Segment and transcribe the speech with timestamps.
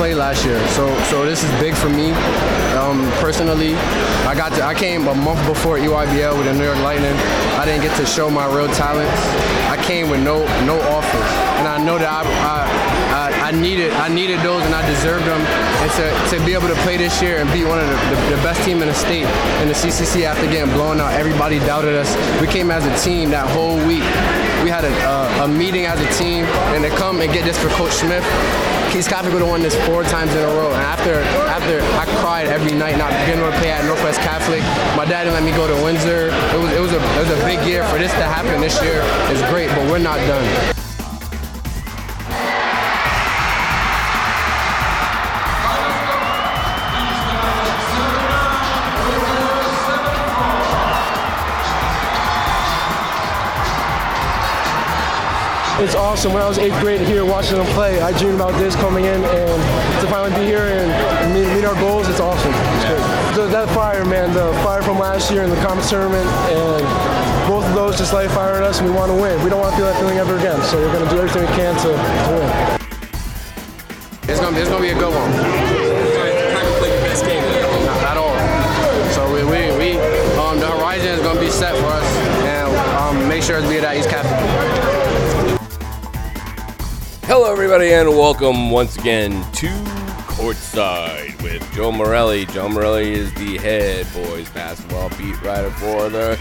[0.00, 2.12] I didn't get to play last year, so so this is big for me
[2.80, 3.74] um, personally.
[4.24, 7.12] I got to, I came a month before EYBL with the New York Lightning.
[7.60, 9.12] I didn't get to show my real talents.
[9.68, 12.58] I came with no no offers, and I know that I, I,
[13.12, 15.40] I, I needed I needed those and I deserved them.
[15.82, 18.36] And to, to be able to play this year and be one of the, the,
[18.36, 19.28] the best team in the state
[19.60, 22.08] in the CCC after getting blown out, everybody doubted us.
[22.40, 24.06] We came as a team that whole week.
[24.64, 27.58] We had a, a, a meeting as a team, and to come and get this
[27.60, 28.24] for Coach Smith.
[28.94, 30.72] East Catholic would have won this four times in a row.
[30.72, 31.14] And after
[31.48, 34.62] after I cried every night not being able to play at Northwest Catholic,
[34.96, 36.28] my dad didn't let me go to Windsor.
[36.28, 38.82] It was it was a it was a big year for this to happen this
[38.82, 39.00] year.
[39.30, 40.79] It's great, but we're not done.
[55.80, 56.34] It's awesome.
[56.34, 59.24] When I was eighth grade here watching them play, I dreamed about this coming in
[59.24, 59.60] and
[60.02, 62.52] to finally be here and meet, meet our goals, it's awesome.
[62.52, 63.00] It's great.
[63.34, 66.84] The, that fire, man, the fire from last year in the conference tournament and
[67.48, 69.42] both of those just light fire fired us and we want to win.
[69.42, 71.48] We don't want to feel that feeling ever again, so we're going to do everything
[71.48, 72.80] we can to, to win.
[74.28, 75.30] It's be gonna be a good one.
[78.04, 78.36] Not all.
[79.16, 79.96] So we,
[80.36, 82.04] um, the horizon is gonna be set for us,
[82.44, 82.68] and
[83.00, 84.49] um, make sure to be at East Catholic.
[87.72, 89.68] Everybody, and welcome once again to
[90.26, 92.44] Courtside with Joe Morelli.
[92.46, 96.36] Joe Morelli is the head boys basketball beat writer for the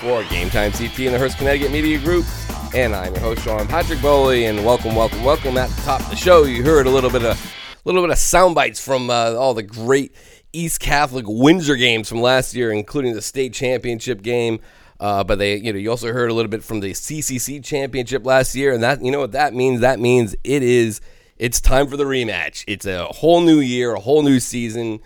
[0.00, 2.24] for Game Time CT in the Hearst Connecticut Media Group.
[2.72, 5.56] And I'm your host, Sean Patrick Bowley, and welcome, welcome, welcome.
[5.56, 8.10] At the top of the show, you heard a little bit of a little bit
[8.10, 10.14] of sound bites from uh, all the great
[10.52, 14.60] East Catholic Windsor games from last year, including the state championship game.
[15.00, 18.26] Uh, but they, you know, you also heard a little bit from the CCC championship
[18.26, 19.80] last year, and that, you know, what that means?
[19.80, 21.00] That means it is,
[21.38, 22.64] it's time for the rematch.
[22.68, 25.00] It's a whole new year, a whole new season.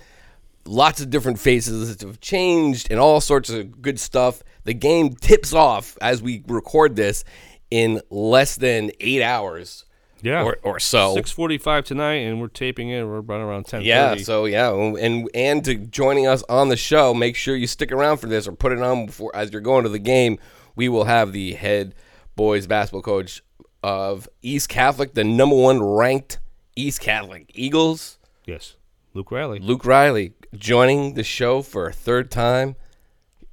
[0.67, 4.43] Lots of different faces have changed, and all sorts of good stuff.
[4.65, 7.23] The game tips off as we record this
[7.71, 9.85] in less than eight hours,
[10.25, 10.43] Yeah.
[10.43, 11.15] or, or so.
[11.15, 13.05] Six forty-five tonight, and we're taping it.
[13.05, 13.83] We're running around ten.
[13.83, 17.93] Yeah, so yeah, and and to joining us on the show, make sure you stick
[17.93, 20.39] around for this or put it on before as you're going to the game.
[20.77, 21.95] We will have the head
[22.37, 23.43] boys basketball coach
[23.83, 26.39] of East Catholic, the number one ranked
[26.75, 28.77] East Catholic Eagles, yes,
[29.13, 29.59] Luke Riley.
[29.61, 32.77] Luke Riley, joining the show for a third time.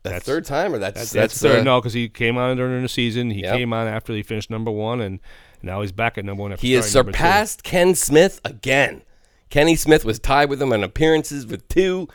[0.04, 1.60] A That's- third time, or that's That's, that's, that's third.
[1.60, 3.30] uh, no, because he came on during the season.
[3.30, 3.56] He Yep.
[3.58, 5.20] came on after he finished number one, and
[5.62, 6.54] now he's back at number one.
[6.54, 7.24] After He has starting number two.
[7.24, 9.02] surpassed Ken Smith again.
[9.50, 12.08] Kenny Smith was tied with him on appearances with two,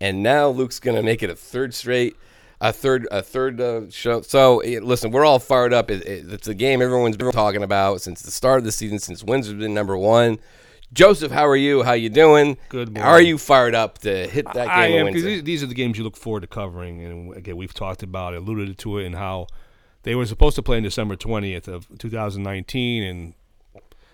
[0.00, 2.16] and now Luke's going to make it a third straight,
[2.60, 4.20] a third, a third uh, show.
[4.20, 5.90] So eh, listen, we're all fired up.
[5.90, 8.98] It, it, it's a game everyone's been talking about since the start of the season,
[8.98, 10.38] since Windsor's been number one.
[10.92, 11.82] Joseph, how are you?
[11.82, 12.58] How you doing?
[12.68, 13.02] Good morning.
[13.02, 14.68] Are you fired up to hit that game?
[14.68, 17.56] I am because these, these are the games you look forward to covering, and again,
[17.56, 19.46] we've talked about, it, alluded to it, and how
[20.02, 23.34] they were supposed to play on December twentieth of 2019, and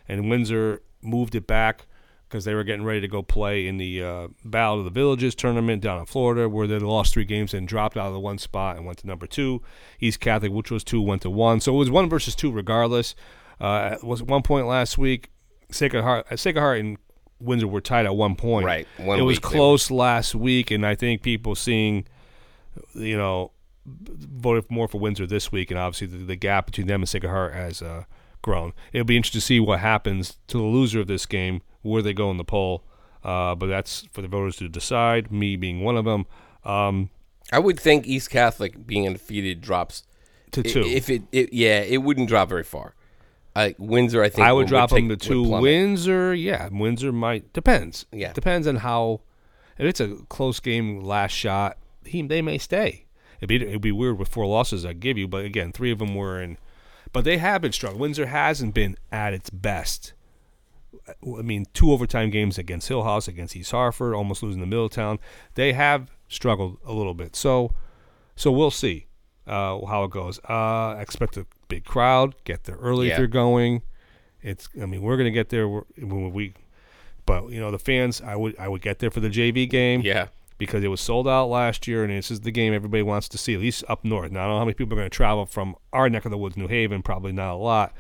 [0.09, 1.87] and Windsor moved it back
[2.29, 5.35] because they were getting ready to go play in the uh, Battle of the Villages
[5.35, 8.37] tournament down in Florida, where they lost three games and dropped out of the one
[8.39, 9.63] spot and went to number two.
[9.99, 13.15] East Catholic, which was two, went to one, so it was one versus two regardless.
[13.61, 15.31] Uh, it was at one point last week,
[15.71, 16.99] Sacred Heart, uh, Sacred Heart and
[17.41, 18.67] Windsor were tied at one point.
[18.67, 22.07] Right, one it was close last week, and I think people seeing,
[22.95, 23.53] you know,
[23.89, 27.31] voted more for Windsor this week, and obviously the, the gap between them and Sacred
[27.31, 28.05] Heart has uh,
[28.43, 28.73] grown.
[28.93, 32.13] It'll be interesting to see what happens to the loser of this game, where they
[32.13, 32.85] go in the poll.
[33.25, 35.33] Uh, but that's for the voters to decide.
[35.33, 36.27] Me being one of them.
[36.65, 37.11] Um,
[37.51, 40.05] I would think East Catholic being undefeated drops
[40.53, 40.83] to two.
[40.83, 42.95] If it, it, yeah, it wouldn't drop very far.
[43.57, 45.43] I, Windsor, I think I would drop take- them to two.
[45.43, 48.07] Windsor, yeah, Windsor might depends.
[48.13, 48.33] Yeah.
[48.33, 49.23] depends on how.
[49.79, 53.07] If it's a close game, last shot, he they may stay.
[53.41, 55.99] It'd be it'd be weird with four losses I give you, but again, three of
[55.99, 56.59] them were in.
[57.13, 57.99] But they have been strong.
[57.99, 60.13] Windsor hasn't been at its best.
[61.09, 65.19] I mean, two overtime games against Hillhouse, against East Hartford, almost losing to Middletown.
[65.55, 67.37] They have struggled a little bit.
[67.37, 67.73] So,
[68.37, 69.07] so we'll see
[69.47, 70.39] uh, how it goes.
[70.45, 72.35] Uh, expect a big crowd.
[72.45, 73.15] Get there early Yeah.
[73.15, 73.83] if you're going.
[74.43, 76.55] It's I mean we're gonna get there we're- when we,
[77.27, 80.01] but you know the fans I would I would get there for the JV game
[80.03, 80.29] Yeah.
[80.59, 83.39] Because it was sold out last year and this is the game everybody wants to
[83.39, 84.31] see at least up north.
[84.31, 86.31] Now I don't know how many people are going to travel from our neck of
[86.31, 87.93] the woods, New Haven, probably not a lot,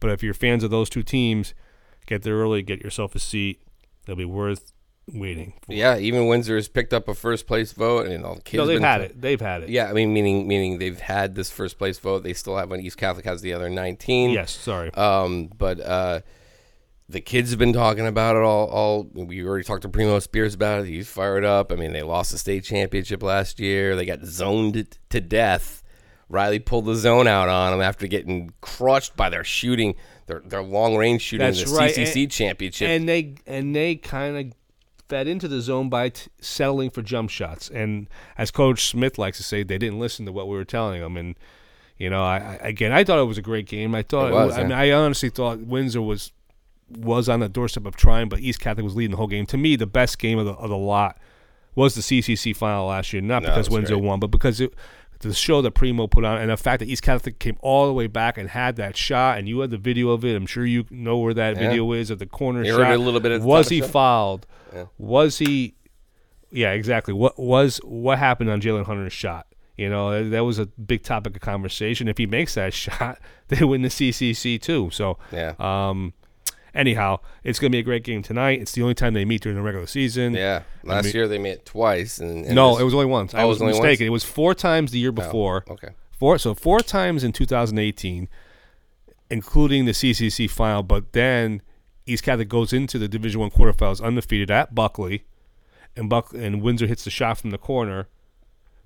[0.00, 1.54] but if you're fans of those two teams,
[2.06, 3.60] get there early, get yourself a seat.
[4.04, 4.72] It'll be worth
[5.12, 5.54] waiting.
[5.62, 5.72] For.
[5.72, 8.58] Yeah, even Windsor has picked up a first place vote, and all the kids.
[8.58, 9.20] No, they've had it.
[9.20, 9.68] They've had it.
[9.68, 12.22] Yeah, I mean, meaning meaning they've had this first place vote.
[12.22, 12.80] They still have one.
[12.80, 14.30] East Catholic has the other nineteen.
[14.30, 14.52] Yes.
[14.52, 14.92] Sorry.
[14.94, 16.20] Um, but uh,
[17.08, 18.66] the kids have been talking about it all.
[18.68, 20.86] All we already talked to Primo Spears about it.
[20.88, 21.70] He's fired up.
[21.70, 23.94] I mean, they lost the state championship last year.
[23.94, 25.82] They got zoned to death.
[26.28, 29.94] Riley pulled the zone out on them after getting crushed by their shooting,
[30.26, 32.88] their their long range shooting That's in the right, CCC and- championship.
[32.88, 34.52] and they and they kind of
[35.08, 37.70] fed into the zone by t- settling for jump shots.
[37.70, 41.00] And as Coach Smith likes to say, they didn't listen to what we were telling
[41.00, 41.16] them.
[41.16, 41.36] And
[41.96, 43.94] you know, I, I again, I thought it was a great game.
[43.94, 44.66] I thought It was, I yeah.
[44.66, 46.32] mean, I honestly thought Windsor was
[46.88, 49.46] was on the doorstep of trying, but East Catholic was leading the whole game.
[49.46, 51.18] To me, the best game of the of the lot
[51.74, 53.20] was the CCC final last year.
[53.22, 54.04] Not No, because Windsor great.
[54.04, 54.72] won, but because it.
[55.20, 57.94] The show that Primo put on, and the fact that East Catholic came all the
[57.94, 60.36] way back and had that shot, and you had the video of it.
[60.36, 61.68] I'm sure you know where that Yeah.
[61.70, 62.92] video is at the corner You shot.
[62.92, 64.46] a little bit was he fouled?
[64.74, 64.84] Yeah.
[64.98, 65.74] Was he?
[66.50, 67.14] Yeah, exactly.
[67.14, 69.46] What was what happened on Jalen Hunter's shot?
[69.78, 72.08] You know, that was a big topic of conversation.
[72.08, 73.18] If he makes that shot,
[73.48, 74.90] they win the CCC too.
[74.92, 76.12] So, yeah, um,
[76.76, 78.60] anyhow, it's going to be a great game tonight.
[78.60, 80.34] It's the only time they meet during the regular season.
[80.34, 80.62] yeah.
[80.84, 83.34] Last mean- year they met twice, and, and No, this- it was only once.
[83.34, 83.88] I Oh, it was was mistaken.
[83.88, 84.00] once?
[84.08, 85.64] It was four times the year oh, before.
[85.68, 85.88] Oh, okay.
[86.18, 88.28] Four, so four times in 2018,
[89.30, 90.82] including the CCC final.
[90.82, 91.62] But then
[92.06, 95.24] East Catholic goes into the Division One quarterfinals undefeated at Buckley,
[95.96, 98.08] and Buck and Windsor hits the shot from the corner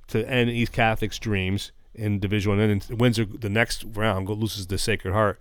[0.09, 2.61] to end East Catholic's dreams in Division One.
[2.61, 5.39] And then Windsor the next round loses to Sacred Heart,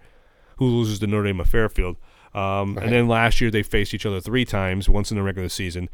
[0.57, 1.95] who loses to Notre Dame of Fairfield.
[2.34, 5.50] Um, And then last year they faced each other three times, once in the regular
[5.50, 5.90] season.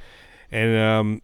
[0.52, 1.22] And um,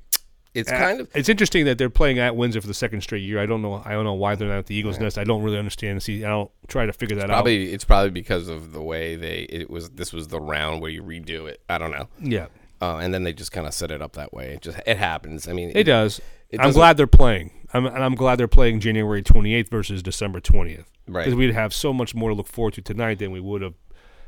[0.53, 3.23] It's uh, kind of it's interesting that they're playing at Windsor for the second straight
[3.23, 3.39] year.
[3.39, 3.81] I don't know.
[3.85, 5.17] I don't know why they're not at the Eagles' Nest.
[5.17, 6.01] I don't really understand.
[6.03, 7.35] See, I don't try to figure that out.
[7.35, 9.89] probably it's probably because of the way they it was.
[9.91, 11.61] This was the round where you redo it.
[11.69, 12.07] I don't know.
[12.19, 12.47] Yeah,
[12.81, 14.53] Uh, and then they just kind of set it up that way.
[14.55, 15.47] It just it happens.
[15.47, 16.19] I mean, it does.
[16.49, 17.51] it I'm glad they're playing.
[17.73, 20.83] I'm, and I'm glad they're playing January 28th versus December 20th.
[21.07, 21.23] Right.
[21.23, 23.75] Because we'd have so much more to look forward to tonight than we would have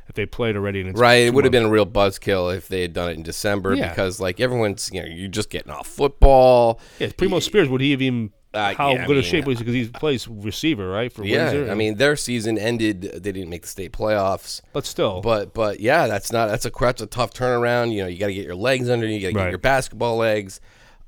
[0.08, 0.80] if they played already.
[0.80, 3.22] It's Right, it would have been a real buzzkill if they had done it in
[3.22, 3.88] December Yeah.
[3.88, 6.80] because like everyone's you know you're just getting off football.
[6.98, 7.68] Yeah, Primo Spears.
[7.68, 8.32] Would he have even?
[8.52, 9.64] Uh, how yeah, I good a shape was he?
[9.64, 11.12] Because he plays receiver, right?
[11.12, 11.72] For Yeah, Windsor.
[11.72, 13.02] I mean their season ended.
[13.02, 16.70] They didn't make the state playoffs, but still, but but yeah, that's not that's a
[16.78, 17.90] that's a tough turnaround.
[17.92, 19.14] You know, you got to get your legs under you.
[19.14, 19.44] You got to Right.
[19.46, 20.60] get your basketball legs.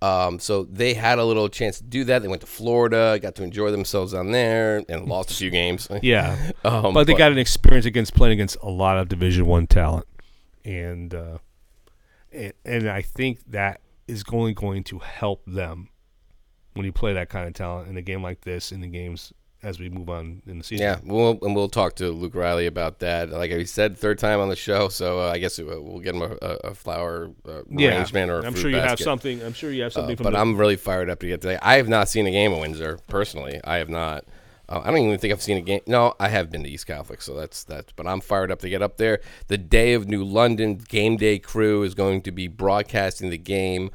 [0.03, 2.23] Um, so they had a little chance to do that.
[2.23, 5.89] They went to Florida, got to enjoy themselves on there, and lost a few games.
[6.03, 6.53] yeah.
[6.65, 10.07] um, but they got an experience against playing against a lot of Division One talent,
[10.65, 11.39] and, uh,
[12.31, 15.89] and and I think that is only going to help them
[16.75, 19.33] when you play that kind of talent in a game like this, in the games
[19.67, 20.85] as we move on in the season.
[20.85, 23.31] Yeah, we'll, and we'll talk to Luke Riley about that.
[23.31, 26.23] Like I said, third time on the show, so uh, I guess we'll get him
[26.23, 27.89] a, a, flower uh, yeah.
[27.89, 29.43] arrangement or a I'm sure you have something.
[29.43, 30.17] I'm sure you have Uh, something.
[30.17, 31.59] from but the, I'm really fired up to get today.
[31.61, 33.61] I have not seen a game at Windsor personally.
[33.65, 34.25] I have not.
[34.69, 35.81] Uh, I don't even think I've seen a game.
[35.89, 37.91] No, I have been to East Catholic, so that's that's.
[37.91, 39.19] But I'm fired up to get up there.
[39.49, 43.91] The day of New London game day crew is going to be broadcasting the game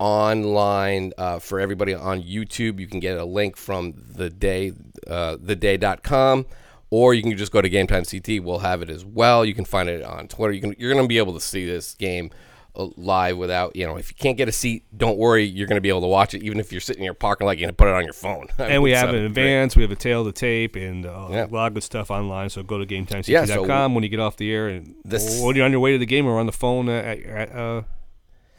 [0.00, 2.80] online uh, for everybody on YouTube.
[2.80, 4.72] You can get a link from the day,
[5.06, 6.46] uh, theday.com,
[6.90, 8.42] or you can just go to Game Time CT.
[8.42, 9.44] We'll have it as well.
[9.44, 10.52] You can find it on Twitter.
[10.52, 12.30] You can you're going to be able to see this game
[12.76, 15.44] uh, live without you know if you can't get a seat, don't worry.
[15.44, 17.46] You're going to be able to watch it even if you're sitting in your parking
[17.46, 17.58] lot.
[17.58, 18.46] You can put it on your phone.
[18.58, 19.44] I and mean, we have it in great.
[19.44, 19.76] advance.
[19.76, 21.46] We have a tail to tape and uh, Yeah.
[21.46, 22.48] a lot of good stuff online.
[22.48, 25.56] So go to GameTimeCT.com Yeah, so when you get off the air and This- when
[25.56, 27.82] you're on your way to the game or on the phone uh, at at, uh,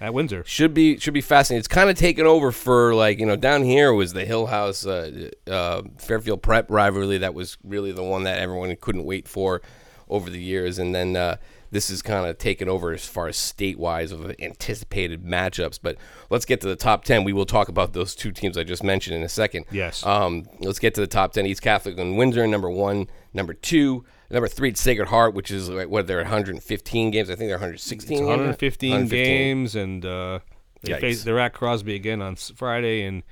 [0.01, 0.43] at Windsor.
[0.45, 1.59] should be should be fascinating.
[1.59, 4.85] It's kind of taken over for like you know down here was the Hill House
[4.85, 9.61] uh, uh, Fairfield Prep rivalry that was really the one that everyone couldn't wait for
[10.09, 11.37] over the years, and then uh,
[11.69, 15.79] this is kind of taken over as far as state wise of anticipated matchups.
[15.81, 15.95] But
[16.29, 17.23] let's get to the top ten.
[17.23, 19.65] We will talk about those two teams I just mentioned in a second.
[19.71, 20.05] Yes.
[20.05, 21.45] Um, let's get to the top ten.
[21.45, 24.03] East Catholic and Windsor, number one, number two.
[24.31, 27.29] Number three, Sacred Heart, which is like, what they're 115 games.
[27.29, 27.97] I think they're 116.
[27.97, 28.27] It's games.
[28.27, 30.39] 115, games, and uh,
[30.81, 33.03] they face, they're at Crosby again on Friday.
[33.03, 33.23] And,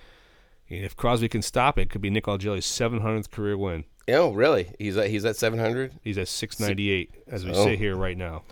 [0.67, 3.85] if Crosby can stop it, it could be Nick Algelli's 700th career win.
[4.07, 4.71] Oh, really?
[4.77, 5.93] He's at he's at 700.
[6.03, 7.63] He's at 698 as we Oh.
[7.63, 8.43] sit here right now.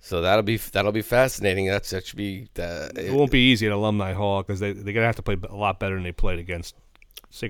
[0.00, 1.66] So that'll be that'll be fascinating.
[1.66, 2.48] That's that should be.
[2.58, 5.36] Uh, It won't be easy at Alumni Hall because they they're gonna have to play
[5.50, 6.74] a lot better than they played against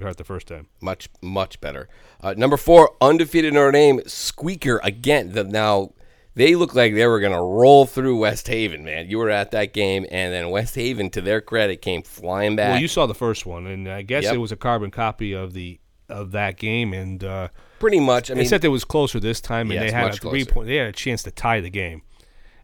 [0.03, 0.67] Heart the first time.
[0.81, 1.89] Much, much better.
[2.21, 5.33] Uh, number four, undefeated Notre Dame, squeaker again.
[5.33, 5.93] The, now,
[6.35, 9.09] they look like they were going to roll through West Haven, man.
[9.09, 12.73] You were at that game, and then West Haven, to their credit, came flying back.
[12.73, 14.35] Well, you saw the first one, and I guess Yep.
[14.35, 18.31] it was a carbon copy of the of that game, and uh, Pretty much.
[18.31, 20.53] I mean, except it was closer this time, and Yeah, they had a three closer.
[20.53, 20.67] point.
[20.69, 22.01] They had a chance to tie the game,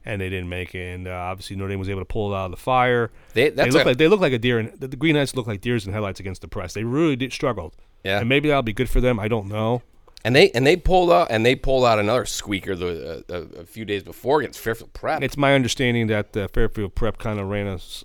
[0.05, 0.95] and they didn't make it.
[0.95, 3.11] And uh, obviously, Notre Dame was able to pull it out of the fire.
[3.33, 4.59] They- they look a- like they look like a deer.
[4.59, 6.75] and the, the Green Knights look like deers in headlights against the press.
[6.75, 7.75] They really did struggled.
[8.05, 8.21] Yeah.
[8.21, 9.19] and maybe that'll be good for them.
[9.19, 9.81] I don't know.
[10.27, 13.61] and they and they pulled out and they pulled out another squeaker the, uh, a,
[13.61, 15.23] a few days before against Fairfield Prep.
[15.23, 18.05] It's my understanding that uh, Fairfield Prep kind of ran a s-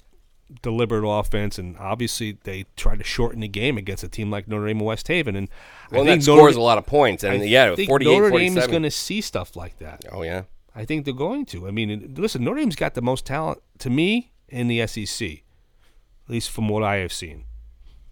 [0.62, 4.68] deliberate offense, and obviously they tried to shorten the game against a team like Notre
[4.68, 5.36] Dame and West Haven.
[5.36, 5.50] And
[5.92, 8.10] well, I that think scores Notre, a lot of points, and I yeah, think 48,
[8.12, 10.06] Notre Dame is going to see stuff like that.
[10.12, 10.44] Oh yeah,
[10.80, 11.68] I think they're going to.
[11.68, 16.30] I mean, listen, Notre Dame's got the most talent to me in the SEC, at
[16.30, 17.44] least from what I have seen.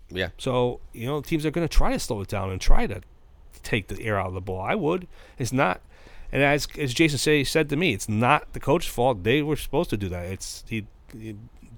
[0.09, 0.29] yeah.
[0.37, 3.01] So you know, teams are going to try to slow it down and try to
[3.63, 4.59] take the air out of the ball.
[4.59, 5.07] I would.
[5.37, 5.81] It's not,
[6.29, 9.23] and as as Jason say, said to me, it's not the coach's fault.
[9.23, 10.25] They were supposed to do that.
[10.25, 10.87] It's he.
[11.17, 11.35] he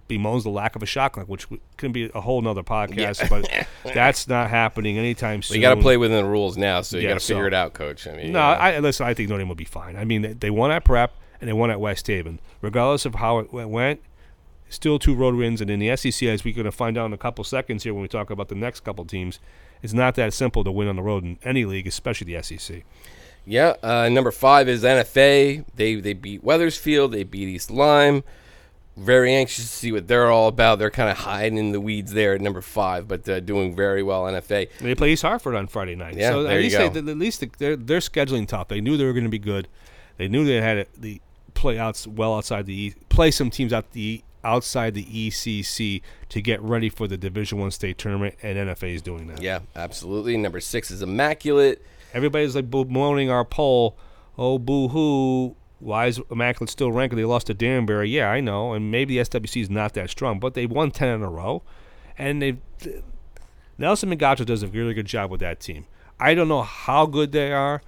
[0.10, 1.48] bemoans the lack of a shot clock, which
[1.78, 3.50] can be a whole nother podcast, but
[3.94, 5.56] that's not happening anytime soon.
[5.56, 7.54] You got to play within the rules now, so you Yeah, got to figure it
[7.54, 8.08] out, coach.
[8.08, 9.06] I mean, No, uh, I listen.
[9.06, 9.96] I think Notre Dame will be fine.
[9.96, 12.40] I mean, they, they won at Prep and they won at West Haven.
[12.62, 14.02] Regardless of how it went-
[14.72, 15.62] still two road wins.
[15.62, 17.94] And in the SEC, as we're going to find out in a couple seconds here
[17.94, 19.40] when we talk about the next couple teams,
[19.82, 22.84] it's not that simple to win on the road in any league, especially the SEC.
[23.46, 25.66] Yeah, uh, number five is NFA.
[25.74, 27.14] They they beat Wethersfield.
[27.14, 28.24] They beat East Lyme.
[29.00, 30.80] Very anxious to see what they're all about.
[30.80, 34.04] They're kind of hiding in the weeds there at number five, but uh, doing very
[34.04, 34.24] well.
[34.26, 34.70] NFA.
[34.80, 36.16] They play East Hartford on Friday night.
[36.16, 36.90] Yeah, so there at you least go.
[36.90, 38.68] They, at least they're they're scheduling tough.
[38.68, 39.68] They knew they were going to be good.
[40.18, 41.22] They knew they had it, the
[41.54, 46.62] play outs well outside the play some teams out the outside the ECC to get
[46.62, 49.42] ready for the Division One state tournament, and NFA is doing that.
[49.42, 50.38] Yeah, absolutely.
[50.38, 51.84] Number six is Immaculate.
[52.14, 53.96] Everybody's like bemoaning our poll.
[54.38, 55.56] Oh, boo hoo.
[55.80, 57.16] Why is Immaculate still ranked?
[57.16, 58.10] They lost to Danbury.
[58.10, 58.74] Yeah, I know.
[58.74, 61.64] And maybe the SWC is not that strong, but they won 10 in a row.
[62.18, 62.58] And they've
[63.78, 65.86] Nelson McGotter does a really good job with that team.
[66.20, 67.82] I don't know how good they are,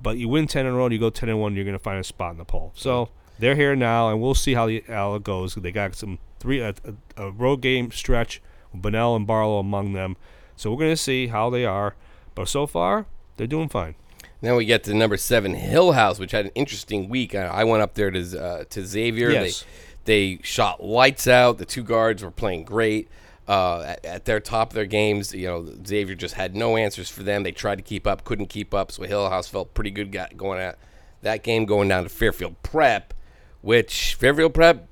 [0.00, 1.82] but you win 10 in a row you go 10 and 1, you're going to
[1.82, 2.72] find a spot in the poll.
[2.74, 5.54] So they're here now, and we'll see how, the, how it goes.
[5.54, 6.74] They got some three a,
[7.16, 8.42] a, a road game stretch,
[8.74, 10.18] Bunnell and Barlow among them.
[10.54, 11.94] So we're going to see how they are.
[12.34, 13.94] But so far, they're doing fine.
[14.40, 17.34] Then we get to number seven, Hill House, which had an interesting week.
[17.34, 19.30] I, I went up there to uh, to Xavier.
[19.30, 19.64] Yes.
[20.04, 21.58] They they shot lights out.
[21.58, 23.08] The two guards were playing great.
[23.48, 27.08] Uh, at, at their top of their games, you know, Xavier just had no answers
[27.10, 27.42] for them.
[27.44, 28.92] They tried to keep up, couldn't keep up.
[28.92, 30.78] So Hill House felt pretty good going at
[31.22, 33.14] that game, going down to Fairfield Prep,
[33.62, 34.86] which Fairfield Prep.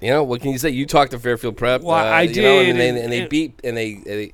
[0.00, 0.70] You know what can you say?
[0.70, 1.82] You talked to Fairfield Prep.
[1.82, 3.94] Well, uh, I you know, did, and, they, and- and they and- beat and they,
[3.94, 4.32] they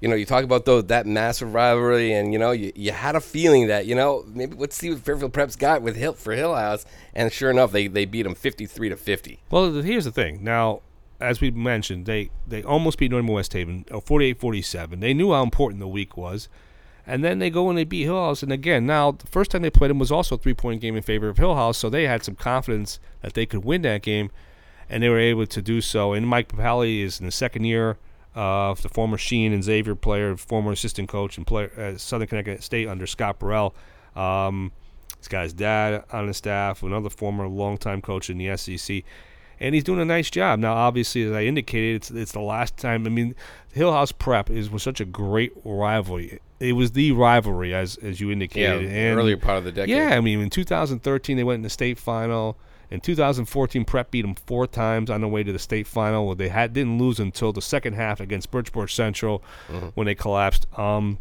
[0.00, 3.16] you know, you talk about those that massive rivalry, and you know, you, you had
[3.16, 6.32] a feeling that you know maybe let's see what Fairfield Prep's got with Hill for
[6.32, 9.40] Hill House, and sure enough, they they beat them fifty three to fifty.
[9.50, 10.42] Well, here's the thing.
[10.42, 10.80] Now,
[11.20, 15.00] as we mentioned, they, they almost beat Northern West Haven, uh, 48-47.
[15.00, 16.48] They knew how important the week was.
[17.06, 18.42] And then they go and they beat Hill House.
[18.42, 21.02] And again, now, the first time they played them was also a three-point game in
[21.02, 24.30] favor of Hill House, so they had some confidence that they could win that game,
[24.88, 26.12] and they were able to do so.
[26.12, 27.98] And Mike Papale is in the second year
[28.34, 32.62] of the former Sheehan and Xavier player, former assistant coach and player at Southern Connecticut
[32.62, 33.74] State under Scott Burrell.
[34.14, 34.72] Um,
[35.18, 39.02] he's got his dad on the staff, another former longtime coach in the SEC,
[39.58, 40.58] and he's doing a nice job.
[40.58, 43.06] Now, obviously, as I indicated, it's it's the last time.
[43.06, 43.34] I mean,
[43.72, 46.40] Hill House Prep is was such a great rivalry.
[46.60, 48.84] It was the rivalry, as as you Yeah, indicated.
[48.90, 49.96] and earlier part of the decade.
[49.96, 52.56] yeah, I mean, in 2013 they went in the state final.
[52.90, 56.26] In 2014, Prep beat them four times on the way to the state final.
[56.26, 59.42] Where they had didn't lose until the second half against Bridgeport Central
[59.94, 60.66] when they collapsed.
[60.78, 61.18] Um,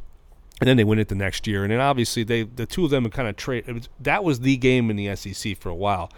[0.59, 1.63] and then they win it the next year.
[1.63, 3.67] And then obviously they the two of them kind of trade.
[3.67, 6.11] Was, that was the game in the SEC for a while,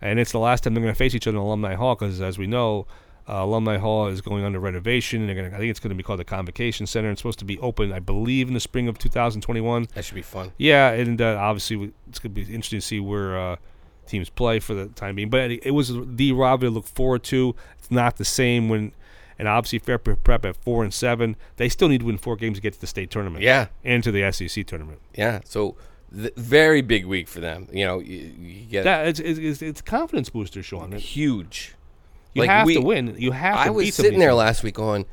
[0.00, 2.20] and it's the last time they're going to face each other in Alumni Hall because,
[2.20, 2.86] as we know.
[3.30, 5.26] Uh, Alumni Hall is going under renovation.
[5.26, 7.10] They're going to, I think it's going to be called the Convocation Center.
[7.10, 9.88] It's supposed to be open, I believe, in the spring of 2021.
[9.92, 10.50] that should be fun.
[10.56, 13.56] Yeah, and uh, obviously it's going to be interesting to see where uh,
[14.08, 15.30] teams play for the time being.
[15.30, 17.54] But it, was the rivalry to look forward to.
[17.78, 18.92] It's not the same when,
[19.38, 22.36] and obviously Fair Pre- Prep at four and seven, they still need to win four
[22.36, 23.42] games to get to the state tournament.
[23.44, 25.00] Yeah, and to the SEC tournament.
[25.14, 25.40] yeah.
[25.44, 25.76] So
[26.14, 27.68] th- very big week for them.
[27.72, 30.92] You know, you, you get That it's, it's, it's, confidence booster, Sean.
[30.92, 31.74] Huge.
[32.34, 33.14] You Like, have we- to win.
[33.18, 35.04] You have I was sitting there last week on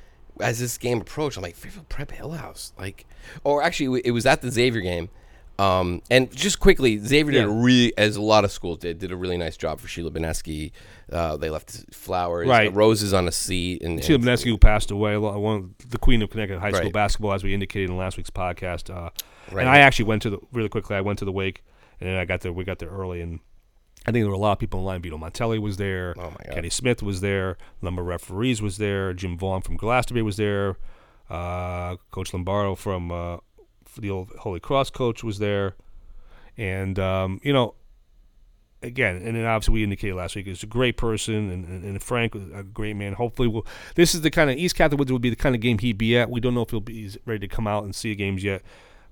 [0.41, 2.73] as this game approached, I'm like, Fairfield Prep Hill House.
[2.77, 3.05] Like,
[3.45, 5.09] or actually, it was at the Xavier game.
[5.57, 9.11] Um, and just quickly, Xavier did a really, as a lot of schools did, did
[9.11, 10.71] a really nice job for Sheila Benesky.
[11.11, 12.73] Uh, they left flowers, Right.
[12.73, 16.29] roses on a seat, and, Sheila and- Benesky, who passed away, one the queen of
[16.29, 16.93] Connecticut high school Right.
[16.93, 18.93] basketball, as we indicated in last week's podcast.
[18.93, 19.09] Uh,
[19.51, 19.61] Right.
[19.61, 20.95] And I actually went to the really quickly.
[20.95, 21.63] I went to the wake,
[22.01, 22.51] and then I got there.
[22.51, 23.39] We got there early, and
[24.07, 25.01] I think there were a lot of people in line.
[25.03, 26.15] Vito Montelli was there.
[26.17, 26.55] Oh, my God.
[26.55, 27.55] Kenny Smith was there.
[27.81, 29.13] Number referees was there.
[29.13, 30.77] Jim Vaughn from Glastonbury was there.
[31.29, 33.37] Uh, coach Lombardo from uh,
[33.97, 35.75] the old Holy Cross coach was there,
[36.57, 37.75] and um, you know,
[38.81, 42.03] again, and then obviously we indicated last week, he's a great person, and, and, and
[42.03, 43.13] Frank, a great man.
[43.13, 45.61] Hopefully, we'll, this is the kind of East Catholic Woods would be the kind of
[45.61, 46.29] game he'd be at.
[46.29, 48.61] We don't know if he'll be he's ready to come out and see games yet,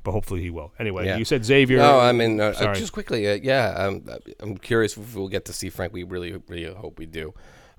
[0.04, 0.74] but hopefully he will.
[0.80, 1.18] Anyway, Yeah.
[1.18, 1.78] you said Xavier.
[1.80, 3.70] No, I mean, uh, uh, just quickly, uh, yeah.
[3.70, 4.06] Um,
[4.40, 5.94] I'm curious if we'll get to see Frank.
[5.94, 7.34] We really, really hope we do.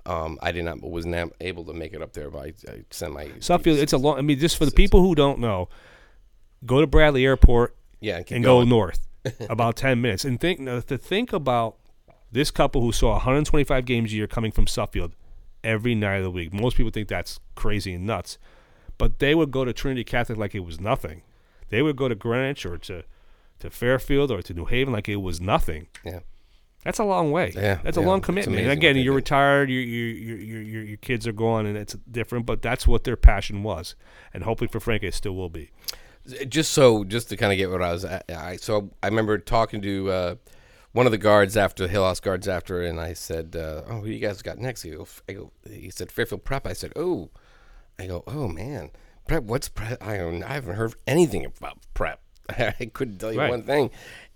[0.07, 2.83] Um, I did not, was not able to make it up there, but I, I
[2.91, 4.19] sent my Suffield, it's a long.
[4.19, 5.67] I mean, just for the people who don't know,
[6.65, 9.07] go to Bradley Airport yeah, keep and go north
[9.49, 11.77] about 10 minutes and think to think about
[12.31, 15.13] this couple who saw 125 games a year coming from Suffield
[15.63, 16.53] every night of the week.
[16.53, 18.37] Most people think that's crazy and nuts,
[18.97, 21.23] but they would go to Trinity Catholic like it was nothing.
[21.69, 23.03] They would go to Greenwich or to
[23.59, 25.87] to Fairfield or to New Haven like it was nothing.
[26.03, 26.19] Yeah.
[26.83, 27.51] That's a long way.
[27.55, 28.61] Yeah, that's a long commitment.
[28.61, 29.15] And again, you're do.
[29.15, 29.71] retired.
[29.71, 32.45] Your your your your kids are gone, and it's different.
[32.45, 33.95] But that's what their passion was,
[34.31, 35.71] and hopefully for Frank, it still will be.
[36.47, 39.37] Just so just to kind of get what I was at, I so I remember
[39.37, 40.35] talking to uh,
[40.91, 44.01] one of the guards after the Hill House guards after, and I said, uh, "Oh,
[44.01, 46.65] who you guys got next?" He, go, I go, he said Fairfield Prep.
[46.65, 47.29] I said, "Oh,"
[47.99, 48.91] I go, "Oh man,
[49.27, 49.43] prep.
[49.43, 50.01] What's prep?
[50.01, 52.19] I I haven't heard anything about prep.
[52.49, 53.49] I couldn't tell you Right.
[53.49, 53.91] one thing."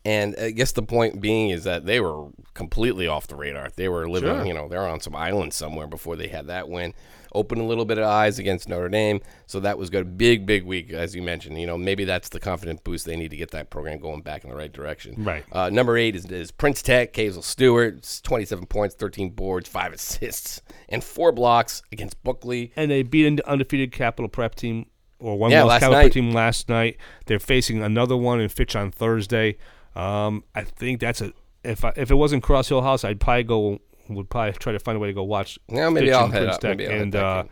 [0.05, 3.67] And I guess the point being is that they were completely off the radar.
[3.75, 4.45] They were living, Sure.
[4.45, 6.93] you know, they're on some island somewhere before they had that win.
[7.35, 10.17] Opened a little bit of eyes against Notre Dame, so that was good.
[10.17, 11.59] Big, big week, as you mentioned.
[11.59, 14.43] You know, maybe that's the confident boost they need to get that program going back
[14.45, 15.15] in the right direction.
[15.23, 15.43] Right.
[15.51, 19.91] Uh, number eight is, is Prince Tech, Kazel Stewart, It's 27 points, 13 boards, five
[19.93, 22.71] assists, and four blocks against Buckley.
[22.75, 24.87] and they beat an undefeated Capital Prep team
[25.19, 26.11] or one Yeah, lost night.
[26.11, 26.97] Team last night.
[27.25, 29.57] They're facing another one in Fitch on Thursday.
[29.95, 31.33] Um, I think that's a
[31.63, 34.79] if I, if it wasn't Cross Hill House, I'd probably go would probably try to
[34.79, 35.59] find a way to go watch.
[35.67, 36.61] Yeah, maybe Fitch I'll and head Prince up.
[36.61, 36.77] Tech.
[36.77, 37.43] Maybe I'll and uh,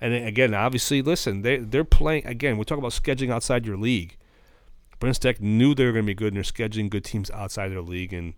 [0.00, 2.56] and again, obviously, listen, they they're playing again.
[2.56, 4.16] We're talking about scheduling outside your league.
[5.00, 7.68] Prince Tech knew they were going to be good, and they're scheduling good teams outside
[7.68, 8.12] their league.
[8.12, 8.34] And,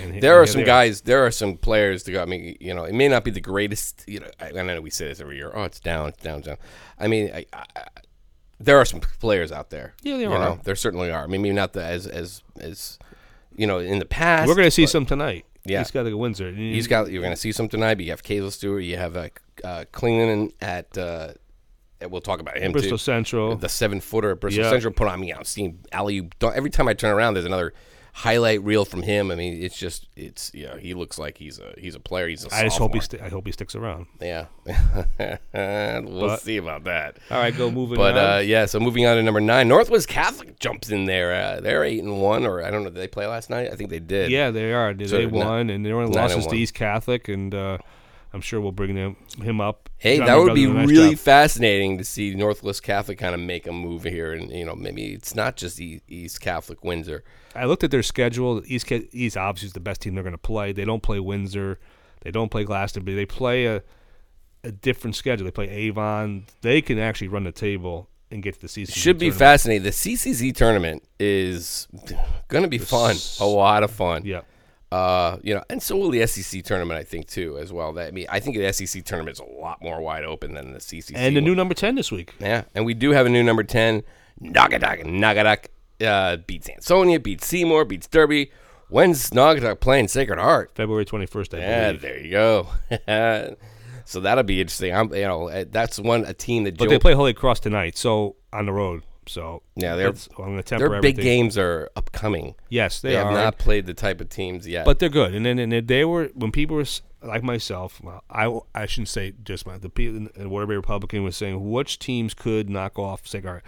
[0.00, 1.02] and There are some guys.
[1.02, 2.22] There are some players to go.
[2.22, 4.04] I mean, you know, it may not be the greatest.
[4.06, 5.50] You know, I, I know we say this every year.
[5.54, 6.56] Oh, it's down, it's down, it's down.
[6.98, 7.64] I mean, I, I,
[8.58, 9.94] there are some players out there.
[10.02, 10.38] Yeah, there you are.
[10.38, 11.24] Know, there certainly are.
[11.24, 12.98] I mean, maybe not the, as as as
[13.56, 14.48] you know in the past.
[14.48, 15.44] We're going to see but some tonight.
[15.64, 15.78] Yeah.
[15.78, 16.52] he's got to go Windsor.
[16.52, 17.10] He's got.
[17.10, 17.96] You're going to see some tonight.
[17.96, 18.84] But you have Kazel Stewart.
[18.84, 19.28] You have uh,
[19.64, 20.96] uh, Clingan at.
[20.96, 21.32] Uh,
[22.08, 23.02] we'll talk about him Bristol too.
[23.02, 23.56] Central.
[23.56, 24.70] The seven footer at Bristol Yeah.
[24.70, 25.32] Central put on me.
[25.32, 26.30] I'm seeing alley.
[26.40, 27.74] Every time I turn around, there's another
[28.18, 29.30] highlight reel from him.
[29.30, 30.78] I mean, it's just it's yeah.
[30.78, 32.28] He looks like he's a he's a player.
[32.28, 34.06] He's a I just hope he sti- I hope he sticks around.
[34.20, 34.46] Yeah,
[35.54, 37.18] we'll But- see about that.
[37.30, 38.30] All right, go moving But on.
[38.36, 41.34] uh, yeah, so moving on to number nine, Northwest Catholic jumps in there.
[41.34, 42.90] Uh, they're eight and one, or I don't know.
[42.90, 43.70] Did they play last night?
[43.72, 44.30] I think they did.
[44.30, 44.94] yeah, they are.
[44.94, 46.56] They, So they won, and they were in nine and losses to.
[46.56, 47.78] East Catholic, and uh,
[48.36, 49.88] I'm sure we'll bring them him up.
[49.96, 51.18] Hey, John that would be nice really job.
[51.20, 55.14] fascinating to see Northwest Catholic kind of make a move here, and you know maybe
[55.14, 57.24] it's not just East Catholic Windsor.
[57.54, 58.62] I looked at their schedule.
[58.66, 60.72] East East obviously is the best team they're going to play.
[60.72, 61.78] They don't play Windsor.
[62.20, 63.16] They don't play Glastonbury.
[63.16, 63.82] They play a
[64.62, 65.46] a different schedule.
[65.46, 66.44] They play Avon.
[66.60, 68.94] They can actually run the table and get to the CCC.
[68.94, 69.38] Should be tournament.
[69.38, 69.82] fascinating.
[69.84, 71.88] The CCC tournament is
[72.48, 74.26] going to be fun, a lot of fun.
[74.26, 74.42] Yeah.
[74.92, 77.92] Uh, you know, and so will the SEC tournament, I think, too, as well.
[77.94, 80.72] That I mean, I think the SEC tournament is a lot more wide open than
[80.72, 81.12] the CCC.
[81.16, 82.34] And the new number ten this week.
[82.38, 84.02] Yeah, and we do have a new number 10.
[84.40, 85.02] Naugatuck.
[85.04, 85.66] Naugatuck
[86.06, 88.50] uh, beats Ansonia, beats Seymour, beats Derby.
[88.88, 90.72] When's Naugatuck playing Sacred Heart?
[90.74, 92.02] February 21st, Yeah, believe.
[92.02, 92.68] there you go.
[94.04, 94.94] so that'll be interesting.
[94.94, 97.96] I'm, you know, that's one a team that But Joe, they play Holy Cross tonight,
[97.98, 99.02] so on the road.
[99.28, 102.54] So Yeah, they're- that's- I'm temper their big games are upcoming.
[102.68, 104.84] Yes, they, They, have not played the type of teams yet.
[104.84, 105.34] but they're good.
[105.34, 106.84] And then and then they were when people were
[107.22, 108.00] like myself.
[108.02, 111.98] Well, I I shouldn't say just my the people and Waterbury Republican was saying which
[111.98, 113.64] teams could knock off Heart.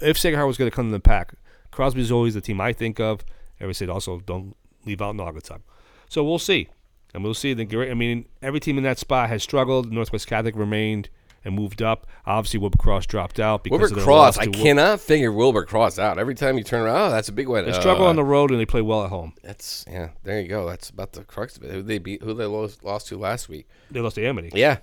[0.00, 1.34] If Heart was going to come to the pack,
[1.70, 3.24] Crosby's always the team I think of.
[3.58, 5.60] Everybody said also don't leave out Naugatuck.
[6.08, 6.68] So we'll see,
[7.14, 7.52] and we'll see.
[7.54, 7.88] The.
[7.90, 9.92] I mean, every team in that spot has struggled.
[9.92, 11.08] Northwest Catholic remained
[11.44, 12.06] and moved up.
[12.26, 16.18] Obviously, Wilbur Cross dropped out because Wilbur Cross, I Wil- cannot figure Wilbur Cross out.
[16.18, 17.64] Every time you turn around, oh, that's a big one.
[17.64, 19.32] They struggle Uh, on the road and they play well at home.
[19.42, 20.10] That's yeah.
[20.22, 20.68] There you go.
[20.68, 21.70] That's about the crux of it.
[21.72, 22.22] Who they beat?
[22.22, 23.68] Who they lost, lost to last week?
[23.90, 24.50] They lost to Amity.
[24.54, 24.78] Yeah,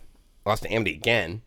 [0.46, 1.41] lost to Amity again,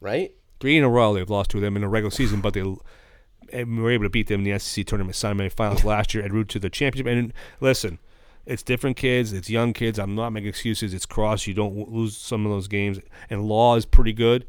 [0.00, 0.32] right?
[0.60, 3.90] Three in a row they've lost to them in the regular season, but they were
[3.90, 6.70] able to beat them in the SEC tournament semifinals last year and route to the
[6.70, 7.06] championship.
[7.12, 7.98] And listen,
[8.46, 9.98] it's different kids, it's young kids.
[9.98, 10.92] I'm not making excuses.
[10.94, 11.46] It's Cross.
[11.46, 12.98] You don't lose some of those games,
[13.30, 14.46] and Law is pretty good.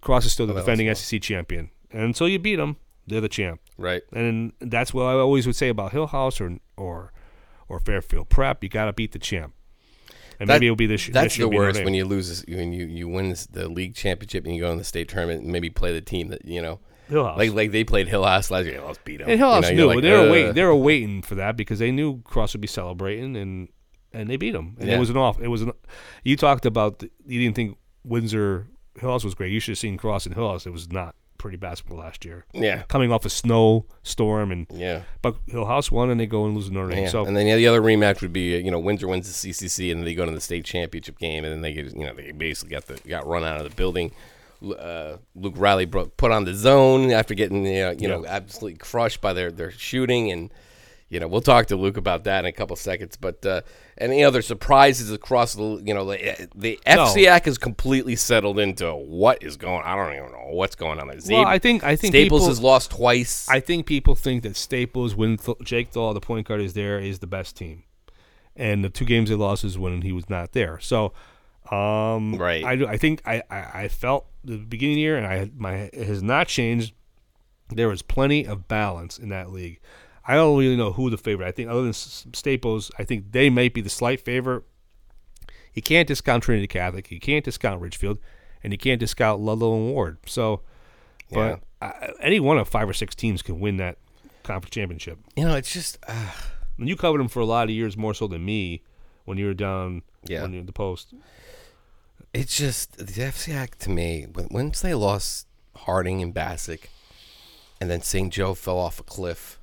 [0.00, 3.20] Cross is still the oh, Well, defending SEC champion, and until you beat them, they're
[3.20, 3.60] the champ.
[3.78, 4.02] Right.
[4.12, 7.12] And that's what I always would say about Hill House or or
[7.68, 8.62] or Fairfield Prep.
[8.62, 9.52] You got to beat the champ.
[10.38, 11.06] And That- maybe it'll be this.
[11.06, 13.30] That's this the will be Notre worst when you lose this- when you you win
[13.30, 16.00] this, the league championship and you go in the state tournament and maybe play the
[16.00, 17.38] team that you know Hill House.
[17.38, 18.80] like like they played Hill House last year.
[18.84, 19.28] Let's beat them.
[19.28, 20.52] And Hill House you know, knew like, they were waiting.
[20.54, 23.68] They were waiting for that because they knew Cross would be celebrating, and
[24.12, 24.76] and they beat them.
[24.78, 24.96] And Yeah.
[24.96, 25.40] it was an off.
[25.40, 25.72] It was an.
[26.24, 28.66] You talked about the, you didn't think Windsor
[28.98, 29.52] Hill House was great.
[29.52, 30.66] You should have seen Cross and Hill House.
[30.66, 32.46] It was not pretty basketball last year.
[32.54, 32.82] Yeah.
[32.88, 35.02] Coming off a snow storm and Yeah.
[35.20, 37.02] but Hill House won and they go and lose to Notre Dame.
[37.04, 37.08] Yeah.
[37.10, 40.00] So and then the other rematch would be you know Windsor wins the CCC and
[40.00, 42.32] then they go to the state championship game and then they get you know they
[42.32, 44.12] basically got the got run out of the building.
[44.62, 49.32] Uh, Luke Riley put on the zone after getting uh, you know absolutely crushed by
[49.32, 50.50] their their shooting and
[51.08, 53.16] you know we'll talk to Luke about that in a couple seconds.
[53.16, 53.62] But uh,
[53.98, 59.42] any other surprises across the you know the, the FCAC is completely settled into what
[59.42, 59.82] is going.
[59.84, 61.18] I don't even know what's going on there.
[61.28, 63.48] well, I think I think Staples people, has lost twice.
[63.48, 66.98] I think people think that Staples, when Th- Jake Thaw, the point guard, is there,
[66.98, 67.84] is the best team.
[68.58, 70.80] And the two games they lost is when he was not there.
[70.80, 71.12] So,
[71.72, 72.64] um, Right.
[72.64, 75.50] I, do- I think I, I, I felt the beginning of the year, and I
[75.56, 76.94] my it has not changed.
[77.68, 79.80] There was plenty of balance in that league.
[80.28, 81.46] I don't really know who the favorite.
[81.46, 84.64] I think other than S- Staples, I think they might be the slight favorite.
[85.74, 87.10] You can't discount Trinity Catholic.
[87.10, 88.18] You can't discount Ridgefield,
[88.62, 90.18] and you can't discount Ludlowe and Warde.
[90.26, 90.62] So,
[91.30, 93.98] but uh, any one of five or six teams can win that
[94.42, 95.18] conference championship.
[95.36, 95.98] you know it's just.
[96.06, 96.30] Uh,
[96.78, 98.82] And you covered them for a lot of years, more so than me,
[99.24, 100.42] when you were down Yeah.
[100.42, 101.14] when you were at the post.
[102.36, 104.26] It's just the FCAC to me.
[104.30, 106.90] When, once they lost Harding and Bassick,
[107.80, 108.32] and then St.
[108.32, 109.58] Joe fell off a cliff,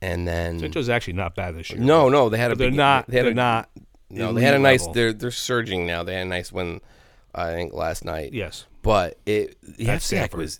[0.00, 0.74] and then St.
[0.74, 1.80] Joe's actually not bad this year.
[1.80, 2.54] no, no, they had a.
[2.54, 3.06] They're big- not.
[3.06, 3.70] They had They're a, not.
[4.10, 4.80] No, they had a nice.
[4.80, 4.94] level.
[4.94, 6.02] They're they're surging now.
[6.02, 6.82] They had a nice win,
[7.34, 8.34] I think, last night.
[8.34, 8.66] Yes.
[8.82, 10.38] But it the FCAC Stamford.
[10.40, 10.58] was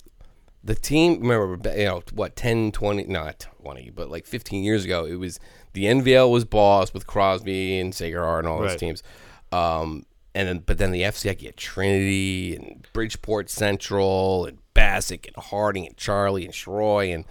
[0.65, 1.21] the team.
[1.21, 2.35] Remember, you know what?
[2.35, 5.39] 10, 20, not twenty, but like fifteen years ago, it was
[5.75, 9.03] the NVL was boss with Crosby and Sacred Heart and all those teams.
[9.51, 15.27] Um, and then but then the FCAC, you had Trinity and Bridgeport Central and Bassick
[15.27, 17.25] and Harding and Charlie and Shroy and.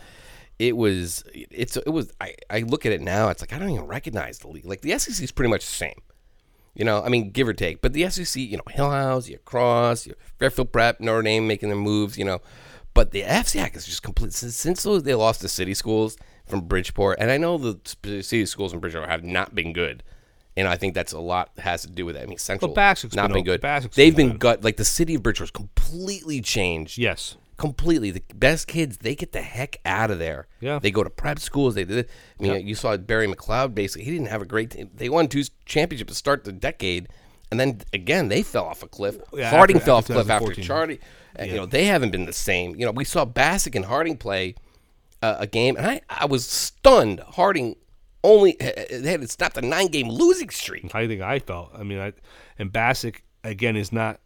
[0.59, 2.13] It was, it's, it was.
[2.21, 3.29] I, I look at it now.
[3.29, 4.63] It's like I don't even recognize the league.
[4.63, 5.99] Like the SEC is pretty much the same.
[6.73, 7.81] You know, I mean, give or take.
[7.81, 11.77] But the SEC, you know, Hillhouse, you Cross, you Fairfield Prep, Notre Dame making their
[11.77, 12.41] moves, you know.
[12.93, 14.33] But the FCAC is just complete.
[14.33, 17.79] Since, since they lost the city schools from Bridgeport, and I know the
[18.21, 20.03] city schools in Bridgeport have not been good.
[20.57, 22.23] And I think that's a lot has to do with that.
[22.23, 23.91] I mean, Central Well, Bassick's not been been good.
[23.93, 24.63] They've been been gut.
[24.63, 27.37] Like the city of Bridgeport's completely changed Yes.
[27.57, 30.79] completely the best kids they get the heck out of there Yeah.
[30.79, 32.09] they go to prep schools they did
[32.39, 35.27] i mean you saw barry mcleod basically he didn't have a great team they won
[35.27, 37.07] two championships to start the decade
[37.51, 40.29] and then again they fell off a cliff Yeah, harding after- fell off a cliff
[40.31, 40.63] after 2014.
[40.65, 40.99] charlie
[41.39, 44.17] uh, you know they haven't been the same you know we saw bassick and harding
[44.17, 44.55] play
[45.21, 47.75] uh, a game and i i was stunned harding
[48.23, 51.71] only they had stopped a nine game losing streak I think I felt.
[51.77, 52.13] I mean, I
[52.59, 54.19] and Bassick again is not.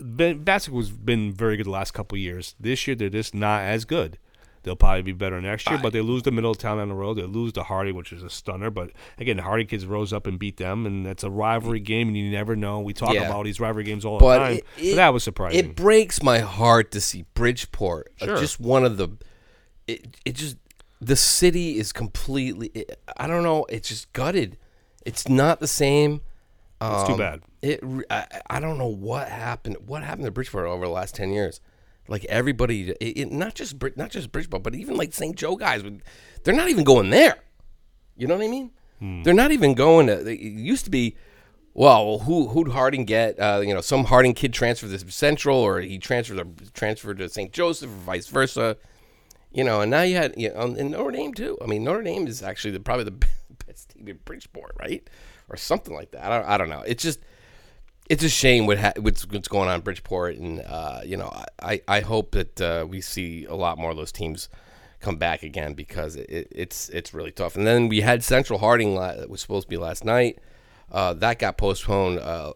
[0.00, 2.54] Bassick was been very good the last couple of years.
[2.58, 4.18] This year they're just not as good.
[4.64, 7.14] They'll probably be better next year, but they lose to Middletown on the road.
[7.14, 8.70] They lose to Harding, which is a stunner.
[8.70, 12.06] But again, the Harding kids rose up and beat them, and that's a rivalry game,
[12.06, 12.78] and you never know.
[12.78, 13.26] We talk Yeah.
[13.26, 15.58] about these rivalry games all but the time, it, that was surprising.
[15.58, 19.08] It breaks my heart to see Bridgeport, uh, just one of the.
[19.88, 20.58] It, it just
[21.04, 22.86] the city is completely.
[23.16, 23.64] I don't know.
[23.68, 24.56] It's just gutted.
[25.04, 26.20] It's not the same.
[26.80, 27.40] it's too Um, bad.
[27.60, 27.80] It.
[28.10, 29.76] I, I don't know what happened.
[29.86, 31.60] What happened to Bridgeport over the last ten years?
[32.08, 35.36] Like everybody, it, it, not just Brid- not just Bridgeport, but even like St.
[35.36, 35.82] Joe guys.
[36.44, 37.36] They're not even going there.
[38.16, 38.70] You know what I mean?
[38.98, 39.22] Hmm.
[39.22, 40.28] They're not even going to.
[40.28, 41.16] It used to be.
[41.74, 43.38] Well, who who'd Harding get?
[43.40, 47.28] Uh, you know, some Harding kid transferred to Central, or he transferred to, transferred to
[47.28, 47.50] St.
[47.52, 48.76] Joseph, or vice versa.
[49.52, 51.58] You know, and now you had you know, and Notre Dame too.
[51.62, 53.26] I mean, Notre Dame is actually the, probably the
[53.66, 55.08] best team in Bridgeport, right,
[55.48, 56.24] or something like that.
[56.24, 56.82] I don't, I don't know.
[56.86, 57.20] It's just
[58.08, 61.30] it's a shame what ha- what's, what's going on in Bridgeport, and uh, you know,
[61.60, 64.48] I, I hope that uh, we see a lot more of those teams
[65.00, 67.56] come back again because it, it, it's it's really tough.
[67.56, 70.38] And then we had Central Harding la- that was supposed to be last night.
[70.90, 72.18] Uh, that got postponed.
[72.18, 72.52] Uh,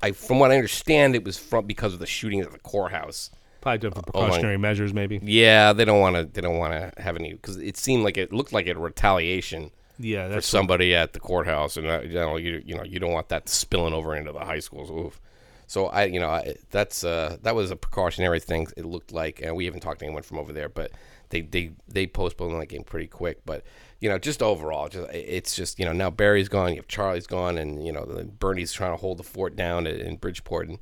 [0.00, 3.30] I, from what I understand, it was from because of the shooting at the courthouse.
[3.60, 5.20] Probably done for oh, precautionary measures, maybe.
[5.22, 6.24] Yeah, they don't want to.
[6.24, 9.70] They don't want to have any because it seemed like it looked like a retaliation
[9.98, 13.12] Yeah, for somebody at the courthouse, and uh, you know, you, you know, you don't
[13.12, 14.90] want that spilling over into the high schools.
[14.90, 15.20] Oof.
[15.66, 18.68] So I, you know, I, that's uh, that was a precautionary thing.
[18.76, 20.92] It looked like, and we haven't talked to anyone from over there, but
[21.30, 23.40] they they they postponed that game pretty quick.
[23.44, 23.64] But
[24.00, 27.26] you know, just overall, just it's just you know now Barry's gone, you have Charlie's
[27.26, 28.06] gone, and you know
[28.38, 30.78] Bernie's trying to hold the fort down in Bridgeport, and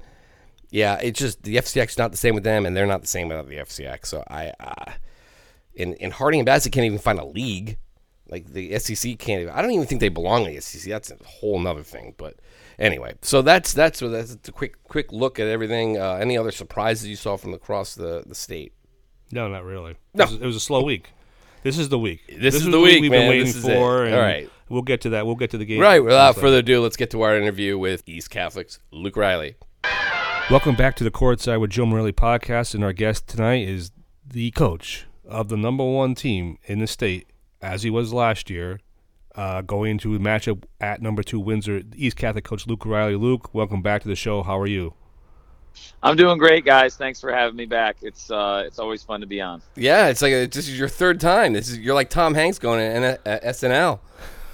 [0.70, 3.06] yeah, it's just the FCX is not the same with them, and they're not the
[3.06, 4.06] same without the FCX.
[4.06, 4.92] So I, uh,
[5.74, 7.78] in in Harding and Bassick can't even find a league.
[8.28, 9.42] Like the SEC can't.
[9.42, 10.90] Even, I don't even think they belong in the SEC.
[10.90, 12.14] That's a whole nother thing.
[12.16, 12.34] But
[12.78, 15.96] anyway, so that's that's that's a quick quick look at everything.
[15.98, 18.72] Uh, any other surprises you saw from across the the state?
[19.30, 19.96] No, not really.
[20.14, 20.24] No.
[20.24, 21.10] It was, it was a slow week.
[21.62, 22.20] This is the week.
[22.28, 23.22] This is is the week, we've man.
[23.22, 24.06] been waiting This is for.
[24.06, 24.12] it.
[24.12, 24.48] All right.
[24.68, 25.26] We'll get to that.
[25.26, 25.80] We'll get to the game.
[25.80, 26.02] Right.
[26.02, 29.56] Without further ado, let's get to our interview with East Catholics Luke Riley.
[30.48, 33.90] Welcome back to the Courtside with Joe Morelli podcast, and our guest tonight is
[34.24, 37.26] the coach of the number one team in the state,
[37.60, 38.78] as he was last year,
[39.34, 41.82] uh, going into a matchup at number two Windsor.
[41.96, 43.16] East Catholic coach Luke Riley.
[43.16, 44.44] Luke, welcome back to the show.
[44.44, 44.94] How are you?
[46.00, 46.94] I'm doing great, guys.
[46.96, 47.96] Thanks for having me back.
[48.02, 49.62] It's uh, it's always fun to be on.
[49.74, 51.54] Yeah, it's like a, this is your third time.
[51.54, 53.98] This is you're like Tom Hanks going to N- uh, SNL.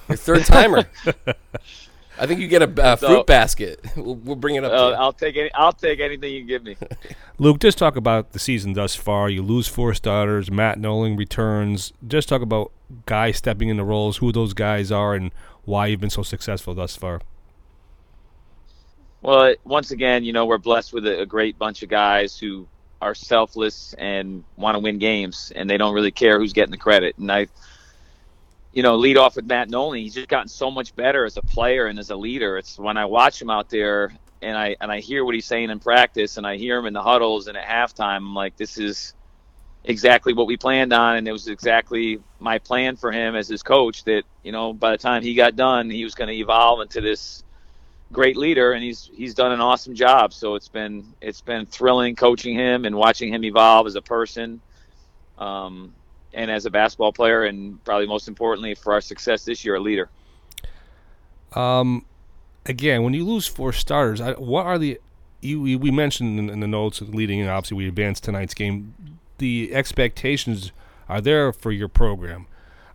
[0.08, 0.86] Your third timer.
[2.18, 3.80] I think you get a uh, fruit basket.
[3.96, 4.72] We'll, we'll bring it up.
[4.72, 4.96] Uh, to.
[4.96, 5.52] I'll take any.
[5.52, 6.76] I'll take anything you give me.
[7.38, 9.28] Luke, just talk about the season thus far.
[9.28, 10.50] You lose four starters.
[10.50, 11.92] Matt Nolan returns.
[12.06, 12.72] Just talk about
[13.06, 15.30] guys stepping in the roles, who those guys are, and
[15.64, 17.20] why you've been so successful thus far.
[19.20, 22.66] Well, once again, you know we're blessed with a, a great bunch of guys who
[23.00, 26.78] are selfless and want to win games, and they don't really care who's getting the
[26.78, 27.18] credit.
[27.18, 27.48] And I,
[28.72, 30.00] you know, lead off with Matt Nolan.
[30.00, 32.58] He's just gotten so much better as a player and as a leader.
[32.58, 35.70] It's when I watch him out there and I and I hear what he's saying
[35.70, 38.16] in practice, and I hear him in the huddles and at halftime.
[38.16, 39.14] I'm like, this is
[39.84, 43.62] exactly what we planned on, and it was exactly my plan for him as his
[43.62, 44.04] coach.
[44.04, 47.00] That you know, by the time he got done, he was going to evolve into
[47.00, 47.44] this
[48.10, 50.32] great leader, and he's he's done an awesome job.
[50.32, 54.60] So it's been it's been thrilling coaching him and watching him evolve as a person,
[55.38, 55.94] um,
[56.34, 59.80] and as a basketball player, and probably most importantly for our success this year, a
[59.80, 60.08] leader.
[61.52, 62.06] Um,
[62.66, 64.98] again, when you lose four starters, I, what are the
[65.40, 67.48] you, we mentioned in, in the notes leading in?
[67.48, 68.94] Obviously, we advanced tonight's game.
[69.38, 70.72] The expectations
[71.08, 72.46] are there for your program.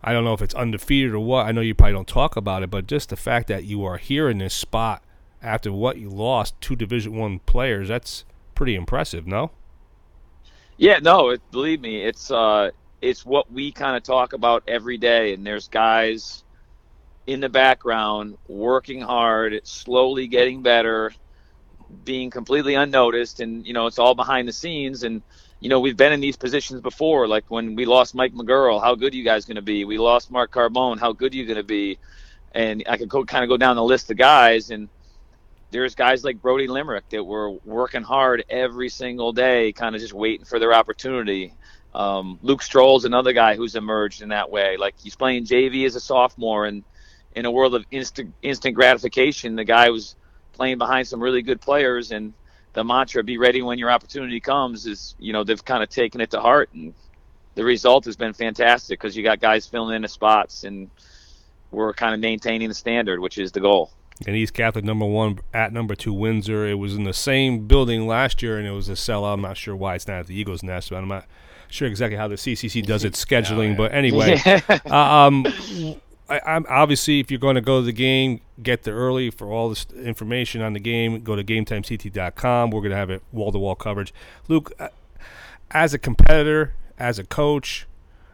[0.02, 1.46] I don't know if it's undefeated or what.
[1.46, 3.98] I know you probably don't talk about it, but just the fact that you are
[3.98, 5.02] here in this spot
[5.42, 8.24] after what you lost two Division One players—that's
[8.54, 9.50] pretty impressive, no?
[10.76, 14.98] Yeah, no, it, believe me, it's uh, it's what we kind of talk about every
[14.98, 16.42] day, and there's guys
[17.26, 21.12] in the background working hard, slowly getting better,
[22.04, 25.04] being completely unnoticed, and you know it's all behind the scenes.
[25.04, 25.22] And
[25.60, 28.94] you know we've been in these positions before, like when we lost Mike McGurl, how
[28.94, 29.84] good are you guys going to be?
[29.84, 31.98] We lost Mark Carbone, how good are you going to be?
[32.52, 34.88] And I could go kind of go down the list of guys, and
[35.70, 40.14] there's guys like Brody Limerick that were working hard every single day, kind of just
[40.14, 41.54] waiting for their opportunity.
[41.98, 44.76] Um, Luke Stroll's another guy who's emerged in that way.
[44.76, 46.84] Like he's playing JV as a sophomore, and
[47.34, 50.14] in a world of instant instant gratification, the guy was
[50.52, 52.32] playing behind some really good players, and
[52.72, 56.20] the mantra "be ready when your opportunity comes" is you know they've kind of taken
[56.20, 56.94] it to heart, and
[57.56, 60.88] the result has been fantastic because you got guys filling in the spots, and
[61.72, 63.90] we're kind of maintaining the standard, which is the goal.
[64.24, 66.64] And East Catholic number one at number two Windsor.
[66.64, 69.34] It was in the same building last year, and it was a sellout.
[69.34, 71.26] I'm not sure why it's not at the Eagles Nest, but I'm not
[71.68, 73.76] sure exactly how the CCC does its scheduling.
[73.76, 74.40] But anyway,
[74.90, 75.46] uh, um,
[76.28, 79.50] I, I'm obviously if you're going to go to the game, get there early for
[79.50, 81.22] all this information on the game.
[81.22, 82.70] Go to GameTimeCT.com.
[82.70, 84.12] We're going to have it wall to wall coverage.
[84.48, 84.88] Luke, uh,
[85.70, 87.86] as a competitor, as a coach,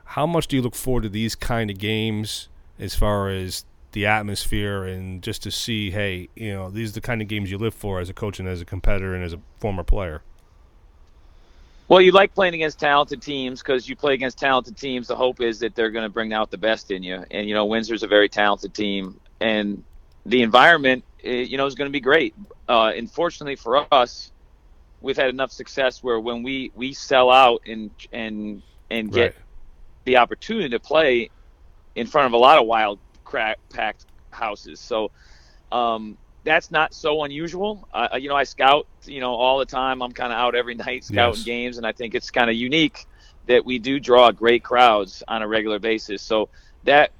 [0.04, 4.06] how much do you look forward to these kind of games as far as the
[4.06, 7.58] atmosphere and just to see, hey, you know, these are the kind of games you
[7.58, 10.22] live for as a coach and as a competitor and as a former player.
[11.88, 15.08] Well, you like playing against talented teams because you play against talented teams.
[15.08, 17.24] The hope is that they're going to bring out the best in you.
[17.30, 19.84] And you know, Windsor's a very talented team, and
[20.26, 22.34] the environment, eh, you know, is going to be great.
[22.68, 24.32] Uh, and fortunately for us,
[25.00, 29.34] we've had enough success where when we we sell out and and and get Right.
[30.06, 31.30] the opportunity to play
[31.94, 34.80] in front of a lot of wild crack packed houses.
[34.80, 35.10] So
[35.72, 37.88] um, that's not so unusual.
[37.92, 40.02] Uh, you know, I scout, you know, all the time.
[40.02, 41.44] I'm kind of out every night scouting Yes.
[41.44, 43.06] games, and I think it's kind of unique
[43.46, 46.22] that we do draw great crowds on a regular basis.
[46.22, 46.50] So
[46.84, 47.12] that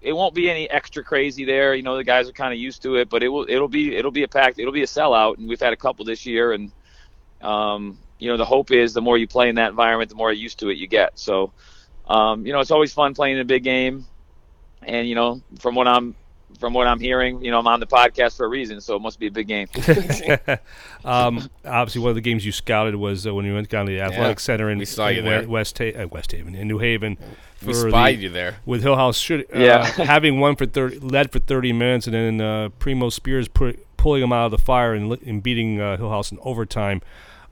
[0.00, 1.74] it won't be any extra crazy there.
[1.74, 3.94] You know, the guys are kind of used to it, but it will it'll be
[3.96, 6.52] it'll be a packed it'll be a sellout, and we've had a couple this year,
[6.52, 6.72] and
[7.42, 10.32] um, you know, the hope is the more you play in that environment, the more
[10.32, 11.18] used to it you get.
[11.18, 11.52] So,
[12.06, 14.06] um, you know, it's always fun playing a big game,
[14.82, 16.16] and you know, from what I'm
[16.58, 19.02] from what I'm hearing, you know, I'm on the podcast for a reason, so it
[19.02, 19.68] must be a big game.
[21.04, 23.92] um, obviously, one of the games you scouted was uh, when you went down to
[23.92, 25.48] the Athletic Yeah, Center in, we saw you in there.
[25.48, 27.16] West, Ha- uh, West Haven, in New Haven.
[27.64, 28.56] We for spied the- you there.
[28.64, 29.84] with Hill House should, uh, Yeah.
[30.04, 34.22] having one for 30, led for 30 minutes, and then uh, Primo Spears put, pulling
[34.22, 37.00] him out of the fire and, and beating uh, Hill House in overtime.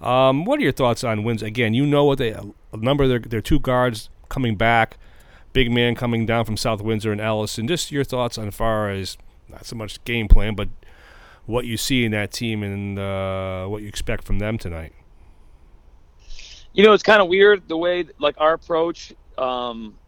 [0.00, 1.42] Um, what are your thoughts on wins?
[1.42, 4.96] Again, you know what they a number of their, their two guards coming back,
[5.52, 7.66] big man coming down from South Windsor and Ellison.
[7.68, 9.16] Just your thoughts on far as
[9.48, 10.68] not so much game plan, but
[11.46, 14.92] what you see in that team and uh, what you expect from them tonight.
[16.72, 19.98] you know, it's kind of weird the way like our approach um,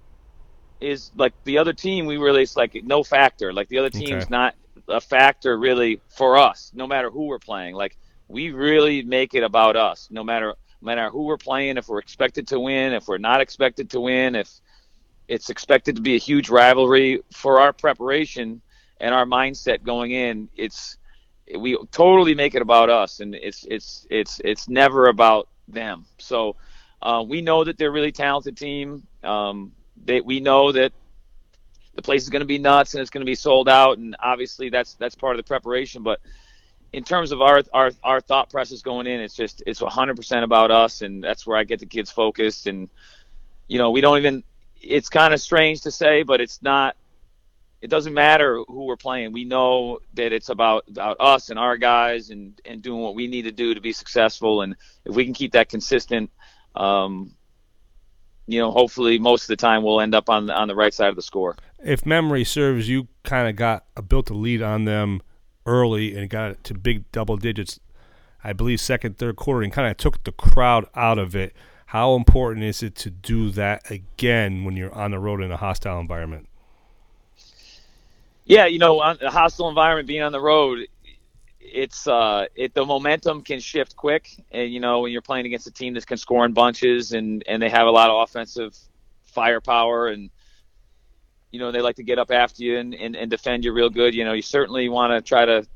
[0.81, 2.07] is like the other team.
[2.07, 3.53] We really it's like no factor.
[3.53, 4.31] Like the other team's Okay.
[4.31, 4.55] not
[4.89, 6.71] a factor really for us.
[6.75, 7.97] No matter who we're playing, like
[8.29, 10.09] we really make it about us.
[10.11, 13.41] No matter no matter who we're playing, if we're expected to win, if we're not
[13.41, 14.49] expected to win, if
[15.33, 18.61] it's expected to be a huge rivalry for our preparation
[19.01, 20.51] and our mindset going in.
[20.57, 20.99] It's
[21.59, 26.05] we totally make it about us, and it's it's it's it's never about them.
[26.19, 26.57] So
[27.01, 29.07] uh, we know that they're a really talented team.
[29.25, 29.73] Um,
[30.05, 30.93] they, we know that
[31.95, 34.15] the place is going to be nuts and it's going to be sold out, and
[34.21, 36.03] obviously that's that's part of the preparation.
[36.03, 36.21] But
[36.93, 40.71] in terms of our our our thought process going in, it's just it's 100% about
[40.71, 42.67] us, and that's where I get the kids focused.
[42.67, 42.91] And
[43.67, 44.45] you know, we don't even.
[44.83, 46.97] It's kind of strange to say, but it's not.
[47.81, 49.33] It doesn't matter who we're playing.
[49.33, 53.27] We know that it's about about us and our guys, and and doing what we
[53.27, 54.63] need to do to be successful.
[54.63, 56.31] And if we can keep that consistent,
[56.77, 57.35] um,
[58.47, 61.09] you know, hopefully most of the time we'll end up on on the right side
[61.09, 61.57] of the score.
[61.83, 65.21] if memory serves, you kind of got a built a lead on them
[65.67, 67.81] early and got it to big double digits.
[68.45, 71.55] I believe second, third quarter, and kind of took the crowd out of it.
[71.93, 75.59] How important is it to do that again when you're on the road in a
[75.59, 76.49] hostile environment?
[78.47, 80.89] Yeah, you know, on a hostile environment, being on the road,
[81.61, 85.67] it's uh, it the momentum can shift quick, and you know when you're playing against
[85.67, 88.75] a team that can score in bunches and and they have a lot of offensive
[89.25, 90.31] firepower and
[91.51, 93.91] you know they like to get up after you and, and, and defend you real
[93.91, 94.15] good.
[94.15, 95.67] You know, you certainly want to try to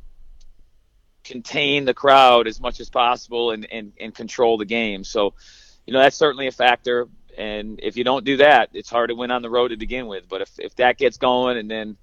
[1.24, 5.04] contain the crowd as much as possible and, and, and control the game.
[5.04, 5.34] So,
[5.86, 7.08] you know, that's certainly a factor.
[7.38, 10.06] And if you don't do that, it's hard to win on the road to begin
[10.06, 10.28] with.
[10.28, 11.96] But if, if that gets going and then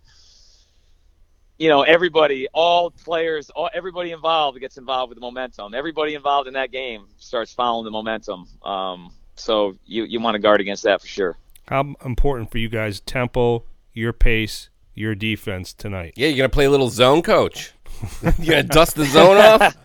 [1.57, 6.47] you know everybody all players all, everybody involved gets involved with the momentum everybody involved
[6.47, 10.83] in that game starts following the momentum um, so you, you want to guard against
[10.83, 16.13] that for sure How important for you guys tempo, your pace, your defense tonight?
[16.15, 17.71] Yeah, you're gonna play a little zone, coach.
[18.39, 19.77] you're gonna dust the zone off?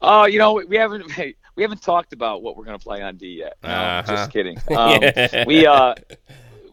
[0.00, 1.10] oh you know we haven't
[1.58, 3.56] we haven't talked about what we're going to play on d yet.
[3.64, 4.14] No, Uh-huh.
[4.14, 4.56] just kidding.
[4.70, 5.00] Um,
[5.44, 5.92] we uh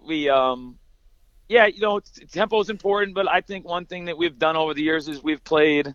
[0.05, 0.77] we um
[1.49, 4.55] yeah you know t- tempo is important but i think one thing that we've done
[4.55, 5.93] over the years is we've played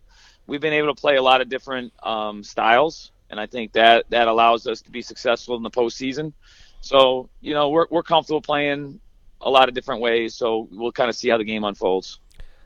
[0.48, 4.06] we've been able to play a lot of different um, styles and i think that
[4.10, 6.32] that allows us to be successful in the postseason.
[6.80, 8.98] So you know we're, we're comfortable playing
[9.40, 12.18] a lot of different ways so we'll kind of see how the game unfolds.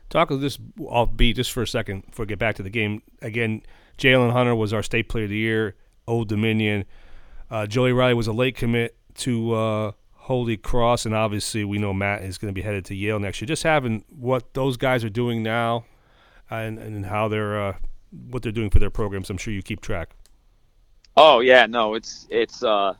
[0.09, 3.01] Talk of this offbeat just for a second before we get back to the game.
[3.21, 3.61] Again,
[3.99, 5.75] Jalen Hunter was our state player of the year,
[6.07, 6.85] Old Dominion.
[7.49, 11.93] Uh, Joey Riley was a late commit to uh, Holy Cross, and obviously we know
[11.93, 13.47] Matt is going to be headed to Yale next year.
[13.47, 15.85] Just having what those guys are doing now
[16.49, 17.75] and, and how they're uh,
[18.29, 20.15] what they're doing for their programs, I'm sure you keep track.
[21.17, 22.93] Oh yeah, no, it's it's uh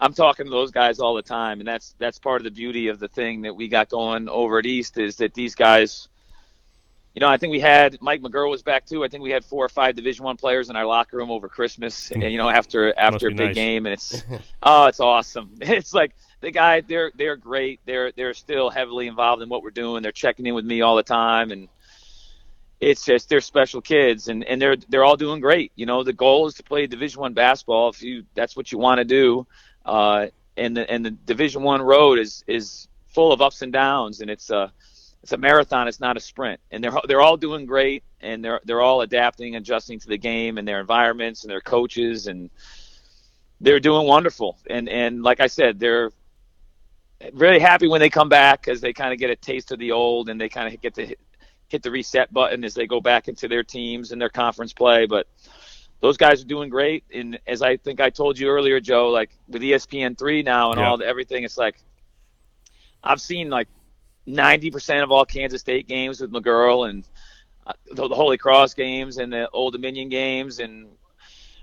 [0.00, 2.88] I'm talking to those guys all the time and that's that's part of the beauty
[2.88, 6.08] of the thing that we got going over at East is that these guys
[7.14, 9.04] you know, I think we had Mike McGuirl was back too.
[9.04, 11.48] I think we had four or five Division One players in our locker room over
[11.48, 13.54] Christmas, and you know, after after a big nice.
[13.54, 14.22] game, and it's
[14.62, 15.50] oh, it's awesome.
[15.60, 17.80] It's like the guy, they're they're great.
[17.84, 20.02] They're they're still heavily involved in what we're doing.
[20.02, 21.68] They're checking in with me all the time, and
[22.80, 25.72] it's just they're special kids, and and they're they're all doing great.
[25.76, 27.90] You know, the goal is to play Division One basketball.
[27.90, 29.46] If you that's what you want to do,
[29.84, 34.20] uh, and the and the Division One road is is full of ups and downs,
[34.22, 34.70] and it's uh
[35.22, 35.86] it's a marathon.
[35.88, 39.56] It's not a sprint, and they're they're all doing great, and they're they're all adapting,
[39.56, 42.50] adjusting to the game and their environments and their coaches, and
[43.60, 44.58] they're doing wonderful.
[44.68, 46.10] And and like I said, they're
[47.34, 49.92] really happy when they come back because they kind of get a taste of the
[49.92, 51.20] old, and they kind of get to hit,
[51.68, 55.06] hit the reset button as they go back into their teams and their conference play.
[55.06, 55.28] But
[56.00, 59.30] those guys are doing great, and as I think I told you earlier, Joe, like
[59.46, 60.88] with ESPN three now and Yeah.
[60.88, 61.76] all the, everything, it's like
[63.04, 63.68] I've seen like
[64.26, 67.04] 90% of all Kansas State games with McGuirl and
[67.66, 70.58] uh, the, the Holy Cross games and the Old Dominion games.
[70.58, 70.88] And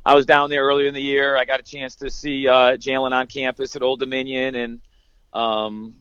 [0.06, 1.38] I was down there earlier in the year.
[1.38, 4.56] I got a chance to see uh, Jalen on campus at Old Dominion.
[4.56, 4.82] And,
[5.34, 5.96] um,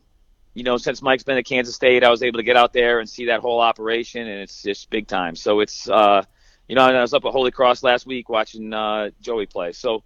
[0.54, 3.00] you know, since Mike's been at Kansas State, I was able to get out there
[3.00, 5.36] and see that whole operation, and it's just big time.
[5.36, 6.22] So it's, uh,
[6.68, 9.72] you know, I was up at Holy Cross last week watching uh, Joey play.
[9.72, 10.02] So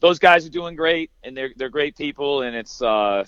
[0.00, 3.24] those guys are doing great, and they're they're great people, and it's uh,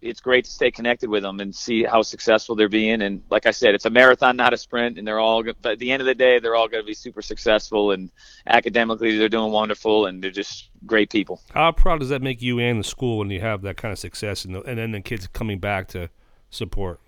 [0.00, 3.02] it's great to stay connected with them and see how successful they're being.
[3.02, 4.96] And like I said, it's a marathon, not a sprint.
[4.98, 6.94] And they're all, but at the end of the day, they're all going to be
[6.94, 7.90] super successful.
[7.90, 8.10] And
[8.46, 11.40] academically, they're doing wonderful, and they're just great people.
[11.52, 13.98] How proud does that make you and the school when you have that kind of
[13.98, 16.10] success, and, the, and then the kids coming back to
[16.50, 17.00] support?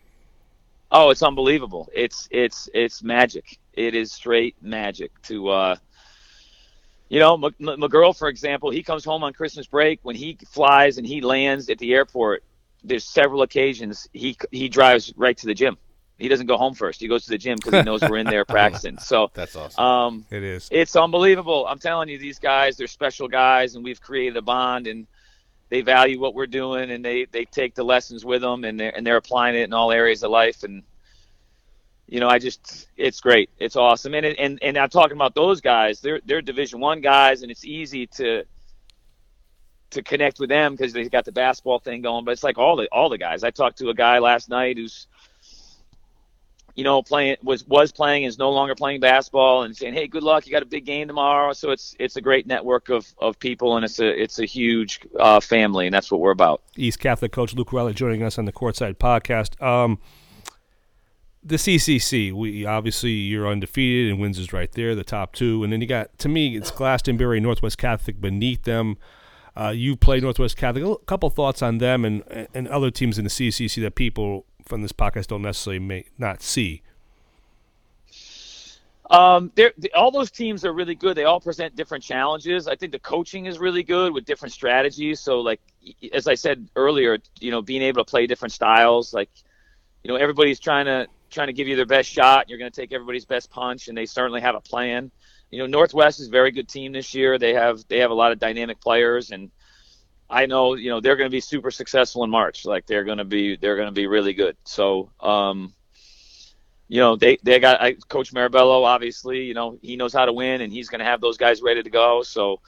[0.91, 1.88] Oh, it's unbelievable.
[1.95, 3.59] It's it's it's magic.
[3.74, 5.49] It is straight magic to.
[5.49, 5.76] uh
[7.09, 9.99] you know, McGuirl, for example, he comes home on Christmas break.
[10.05, 12.45] When he flies and he lands at the airport,
[12.83, 15.76] there's several occasions he he drives right to the gym.
[16.18, 17.01] He doesn't go home first.
[17.01, 18.99] He goes to the gym because he knows we're in there practicing.
[18.99, 19.83] So that's awesome.
[19.83, 20.68] Um, it is.
[20.70, 21.66] It's unbelievable.
[21.66, 25.07] I'm telling you, these guys, they're special guys, and we've created a bond, and
[25.70, 28.95] they value what we're doing, and they they take the lessons with them, and they're
[28.95, 30.83] and they're applying it in all areas of life, and
[32.07, 33.51] you know, I just it's great.
[33.59, 36.01] It's awesome, and and and I'm talking about those guys.
[36.01, 38.45] They're they're Division One guys, and it's easy to
[39.91, 42.24] to connect with them because they got the basketball thing going.
[42.24, 43.45] But it's like all the all the guys.
[43.45, 45.07] I talked to a guy last night who's
[46.76, 50.22] you know playing was was playing is no longer playing basketball and saying hey good
[50.22, 50.47] luck.
[50.47, 51.53] You got a big game tomorrow.
[51.53, 55.01] So it's it's a great network of, of people and it's a it's a huge
[55.18, 56.62] uh, family and that's what we're about.
[56.76, 59.61] East catholic coach luke riley joining us on the courtside podcast.
[59.62, 59.99] Um,
[61.43, 65.64] the ccc we obviously you're undefeated and wins is right there the top two.
[65.64, 68.97] And then you got to me it's glastonbury northwest catholic beneath them
[69.57, 70.84] uh, you play Northwest Catholic.
[70.84, 74.82] A couple thoughts on them and and other teams in the CCC that people from
[74.82, 76.82] this podcast don't necessarily may not see.
[79.11, 81.16] Um, they, all those teams are really good.
[81.16, 82.68] They all present different challenges.
[82.68, 85.18] I think the coaching is really good with different strategies.
[85.18, 85.61] So, like
[86.12, 89.12] as I said earlier, you know, being able to play different styles.
[89.12, 89.30] Like,
[90.05, 92.48] you know, everybody's trying to trying to give you their best shot.
[92.48, 95.11] You're going to take everybody's best punch, and they certainly have a plan
[95.51, 97.38] you know Northwest is a very good team this year.
[97.38, 99.51] They have they have a lot of dynamic players, and
[100.28, 102.64] I know you know they're going to be super successful in March.
[102.64, 104.57] Like they're going to be they're going to be really good.
[104.64, 105.74] So um,
[106.88, 108.84] you know they they got I, Coach Marabello.
[108.84, 111.62] Obviously, you know he knows how to win, and he's going to have those guys
[111.62, 112.22] ready to go.
[112.22, 112.61] So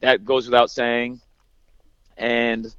[0.00, 1.20] that goes without saying.
[2.16, 2.72] And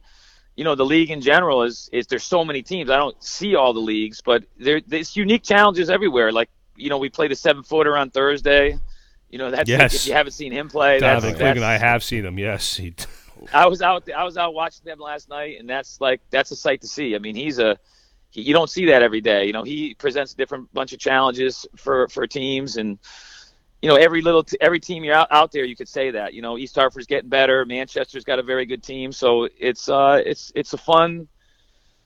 [0.55, 2.89] you know the league in general is is there's so many teams.
[2.89, 6.32] I don't see all the leagues, but there there's unique challenges everywhere.
[6.32, 8.78] Like you know we played a seven footer on Thursday.
[9.30, 9.94] You know, that's yes.
[9.94, 11.00] if you haven't seen him play.
[11.00, 12.40] Donovan that's, I have seen him.
[12.40, 12.94] Yes, he.
[13.54, 14.10] I was out.
[14.12, 17.16] I was out watching them last night, and that's like that's a sight to see.
[17.16, 17.78] I mean, he's a
[18.32, 19.46] he, you don't see that every day.
[19.46, 22.98] You know, he presents a different bunch of challenges for for teams, and
[23.82, 26.34] you know, every little t- every team you're out, out there, you could say that.
[26.34, 27.66] You know, East Hartford's getting better.
[27.66, 31.28] Manchester's got a very good team, so it's uh it's it's a fun.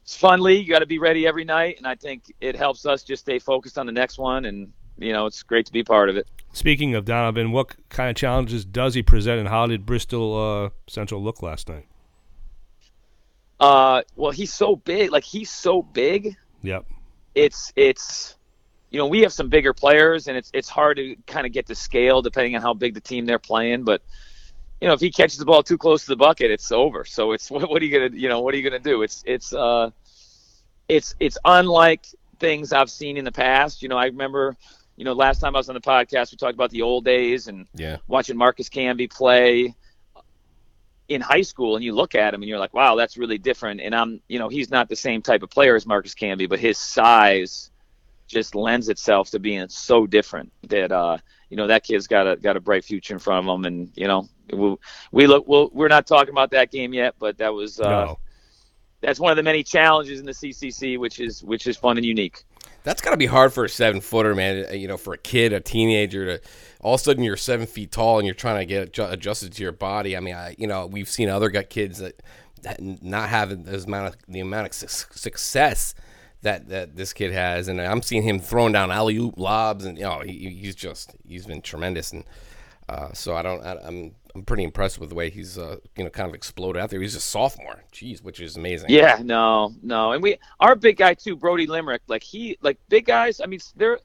[0.03, 0.67] It's fun league.
[0.67, 3.39] You got to be ready every night, and I think it helps us just stay
[3.39, 4.43] focused on the next one.
[4.43, 6.27] And you know, it's great to be part of it.
[6.53, 10.69] Speaking of Donovan, what kind of challenges does he present, and how did Bristol uh,
[10.87, 11.87] Central look last night?
[13.59, 15.11] Uh, well, he's so big.
[15.11, 16.37] Like he's so big.
[16.61, 16.85] Yep.
[17.33, 18.35] It's it's,
[18.91, 21.65] you know, we have some bigger players, and it's it's hard to kind of get
[21.65, 23.83] the scale depending on how big the team they're playing.
[23.83, 24.03] But
[24.79, 27.03] you know, if he catches the ball too close to the bucket, it's over.
[27.03, 29.01] So it's what, what are you gonna you know what are you gonna do?
[29.01, 29.89] It's it's uh,
[30.87, 32.05] it's it's unlike
[32.39, 33.81] things I've seen in the past.
[33.81, 34.55] You know, I remember
[34.95, 37.47] you know, last time I was on the podcast, we talked about the old days
[37.47, 37.97] and yeah.
[38.07, 39.73] watching Marcus Camby play
[41.07, 43.81] in high school, and you look at him and you're like, wow, that's really different.
[43.81, 46.59] And I'm, you know, he's not the same type of player as Marcus Camby, but
[46.59, 47.71] his size
[48.27, 51.17] just lends itself to being so different that, uh,
[51.49, 53.65] you know, that kid's got a got a bright future in front of him.
[53.65, 54.75] And you know, we,
[55.11, 57.79] we look, we'll, we're not talking about that game yet, but that was.
[57.79, 58.19] Uh, no.
[59.01, 62.05] That's one of the many challenges in the CCC, which is which is fun and
[62.05, 62.45] unique.
[62.83, 64.65] That's got to be hard for a seven footer, man.
[64.69, 66.47] Uh, you know, for a kid, a teenager to
[66.81, 69.63] all of a sudden you're seven feet tall and you're trying to get adjusted to
[69.63, 70.17] your body.
[70.17, 72.21] I mean, I you know we've seen other gut kids that,
[72.63, 75.95] that not having as amount of the amount of success
[76.43, 79.97] that that this kid has, and I'm seeing him throwing down alley oop lobs, and
[79.97, 82.25] you know he, he's just he's been tremendous, and
[82.89, 86.03] uh, so I don't I, I'm I'm pretty impressed with the way he's uh, you
[86.03, 87.01] know kind of exploded out there.
[87.01, 88.89] He's a sophomore, jeez, which is amazing.
[88.89, 92.01] Yeah, no, no, and we our big guy too, Brody Limerick.
[92.07, 93.41] Like he, like big guys.
[93.41, 93.99] I mean, they're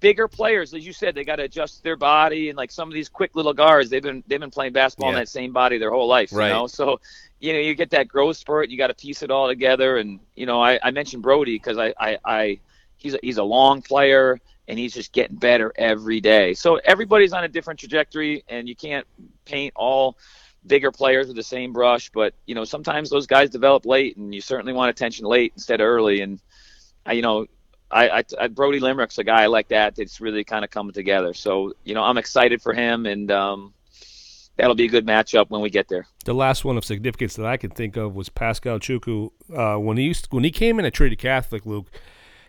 [0.00, 1.14] bigger players, as you said.
[1.14, 4.02] They got to adjust their body, and like some of these quick little guards, they've
[4.02, 5.18] been they've been playing basketball yeah.
[5.18, 6.32] in that same body their whole life.
[6.32, 6.48] Right.
[6.48, 7.00] You know, so
[7.38, 8.68] you know you get that growth spurt.
[8.68, 11.78] You got to piece it all together, and you know I, I mentioned Brody because
[11.78, 12.60] I, I I
[12.96, 14.40] he's a, he's a long player
[14.70, 16.54] and he's just getting better every day.
[16.54, 19.04] So everybody's on a different trajectory, and you can't
[19.44, 20.16] paint all
[20.64, 24.32] bigger players with the same brush, but you know sometimes those guys develop late, and
[24.32, 26.20] you certainly want attention late instead of early.
[26.20, 26.38] And
[27.04, 27.46] I, you know,
[27.90, 31.34] I, I, I Brody Limerick's a guy like that that's really kind of coming together.
[31.34, 33.74] So you know I'm excited for him, and um,
[34.56, 36.06] that'll be a good matchup when we get there.
[36.24, 39.32] The last one of significance that I can think of was Pascal Chukwu.
[39.52, 41.90] Uh, when he used, when he came in at Trinity Catholic, Luke,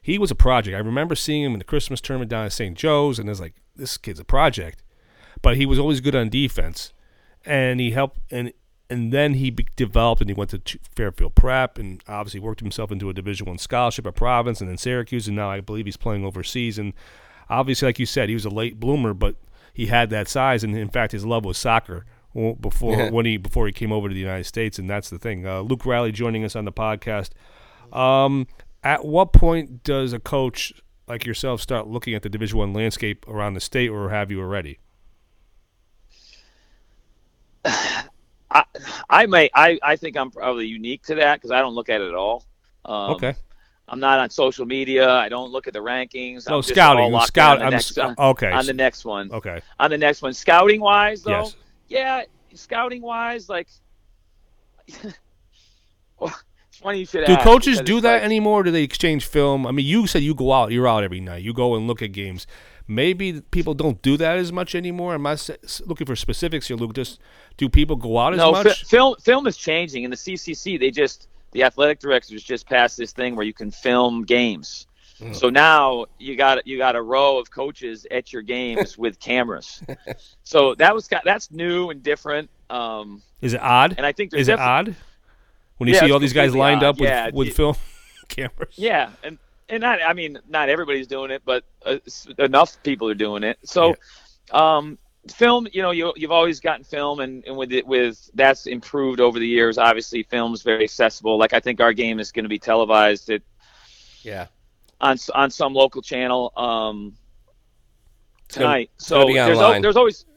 [0.01, 0.75] he was a project.
[0.75, 2.77] I remember seeing him in the Christmas tournament down at St.
[2.77, 4.83] Joe's, and I was like, this kid's a project.
[5.41, 6.93] But he was always good on defense,
[7.45, 8.53] and he helped and
[8.89, 12.91] and then he be- developed and he went to Fairfield Prep and obviously worked himself
[12.91, 15.97] into a Division One scholarship at Providence and then Syracuse, and now I believe he's
[15.97, 16.77] playing overseas.
[16.77, 16.93] And
[17.49, 19.35] obviously, like you said, he was a late bloomer, but
[19.73, 23.65] he had that size, and in fact, his love was soccer before when he before
[23.65, 25.47] he came over to the United States, and that's the thing.
[25.47, 27.29] Uh, Luke Riley joining us on the podcast.
[27.93, 28.47] Um,
[28.84, 30.73] at what point does a coach
[31.07, 34.39] like yourself start looking at the Division One landscape around the state, or have you
[34.41, 34.79] already?
[37.65, 38.63] I,
[39.09, 42.01] I may I, I think I'm probably unique to that because I don't look at
[42.01, 42.43] it at all.
[42.86, 43.36] Um, okay.
[43.88, 45.09] I'm not on social media.
[45.09, 46.49] I don't look at the rankings.
[46.49, 47.11] No I'm scouting.
[47.11, 47.53] Just Scout.
[47.53, 48.51] on the, I'm next, sc- okay.
[48.51, 49.32] on the next one.
[49.32, 49.61] Okay.
[49.79, 51.55] On the next one, scouting wise though, Yes.
[51.89, 52.23] yeah,
[52.53, 53.67] scouting wise, like.
[56.82, 58.63] funny should Do coaches do that like- anymore?
[58.63, 59.65] Do they exchange film?
[59.67, 60.71] I mean, you said you go out.
[60.71, 61.43] You're out every night.
[61.43, 62.47] You go and look at games.
[62.88, 65.15] Maybe people don't do that as much anymore.
[65.27, 66.93] S- s- looking for specifics here, Luke.
[66.93, 67.19] Just
[67.57, 68.84] do people go out as no, fi- much?
[68.86, 70.03] film film is changing.
[70.03, 73.71] In the CCC, they just the athletic directors just passed this thing where you can
[73.71, 74.88] film games.
[75.21, 75.36] Mm.
[75.36, 79.82] So now you got you got a row of coaches at your games with cameras.
[80.43, 82.49] So that was that's new and different.
[82.69, 83.93] Um, Is it odd?
[83.95, 84.95] and I think Is it odd
[85.82, 86.89] when you Yeah, see all these guys lined odd.
[86.89, 87.75] up with, Yeah, with it- film
[88.27, 88.75] cameras?
[88.77, 91.97] Yeah, and and not I mean not everybody's doing it, but uh,
[92.38, 93.57] enough people are doing it.
[93.63, 93.95] So,
[94.51, 94.99] um,
[95.34, 99.19] film, you know, you you've always gotten film, and, and with it with that's improved
[99.19, 99.79] over the years.
[99.79, 101.39] Obviously, film's very accessible.
[101.39, 103.41] Like I think our game is going to be televised at
[104.21, 104.45] Yeah.
[104.99, 107.15] on on some local channel um,
[108.49, 108.91] tonight.
[108.97, 110.30] so there's, al- there's always Yeah.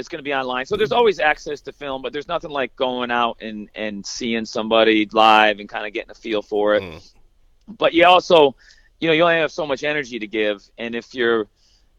[0.00, 0.66] It's going to be online.
[0.66, 4.44] So there's always access to film, but there's nothing like going out and and seeing
[4.44, 6.82] somebody live and kind of getting a feel for it.
[6.82, 7.12] Mm.
[7.78, 8.56] But you also,
[8.98, 11.46] you know, you only have so much energy to give, and if you're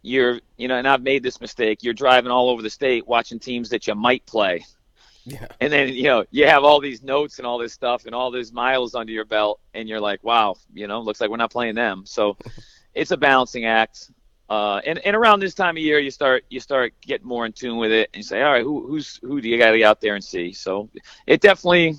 [0.01, 1.83] you're you know, and I've made this mistake.
[1.83, 4.65] You're driving all over the state watching teams that you might play.
[5.25, 5.47] Yeah.
[5.59, 8.31] And then you know you have all these notes and all this stuff and all
[8.31, 11.51] these miles under your belt, and you're like, wow, you know, looks like we're not
[11.51, 12.03] playing them.
[12.05, 12.37] So
[12.93, 14.11] it's a balancing act.
[14.51, 17.53] Uh, and, and around this time of year, you start you start getting more in
[17.53, 19.77] tune with it, and you say, all right, who who's who do you got to
[19.77, 20.51] get out there and see?
[20.51, 20.89] So
[21.25, 21.95] it definitely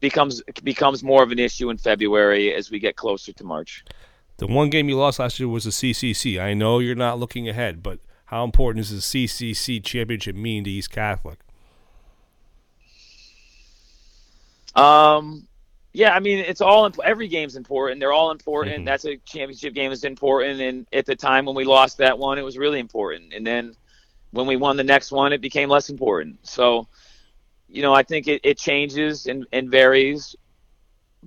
[0.00, 3.84] becomes becomes more of an issue in February as we get closer to March.
[4.38, 6.42] The one game you lost last year was the CCC.
[6.42, 10.70] I know you're not looking ahead, but how important does the CCC championship mean to
[10.70, 11.38] East Catholic?
[14.74, 15.46] Um,
[15.92, 18.00] yeah, I mean, it's all imp- every game's important.
[18.00, 18.82] They're all important.
[18.82, 18.84] Mhm.
[18.86, 20.60] That's a championship game is important.
[20.60, 23.32] And at the time when we lost that one, it was really important.
[23.32, 23.74] And then
[24.30, 26.46] when we won the next one, it became less important.
[26.46, 26.86] So,
[27.68, 30.36] you know, I think it, it changes and, and varies.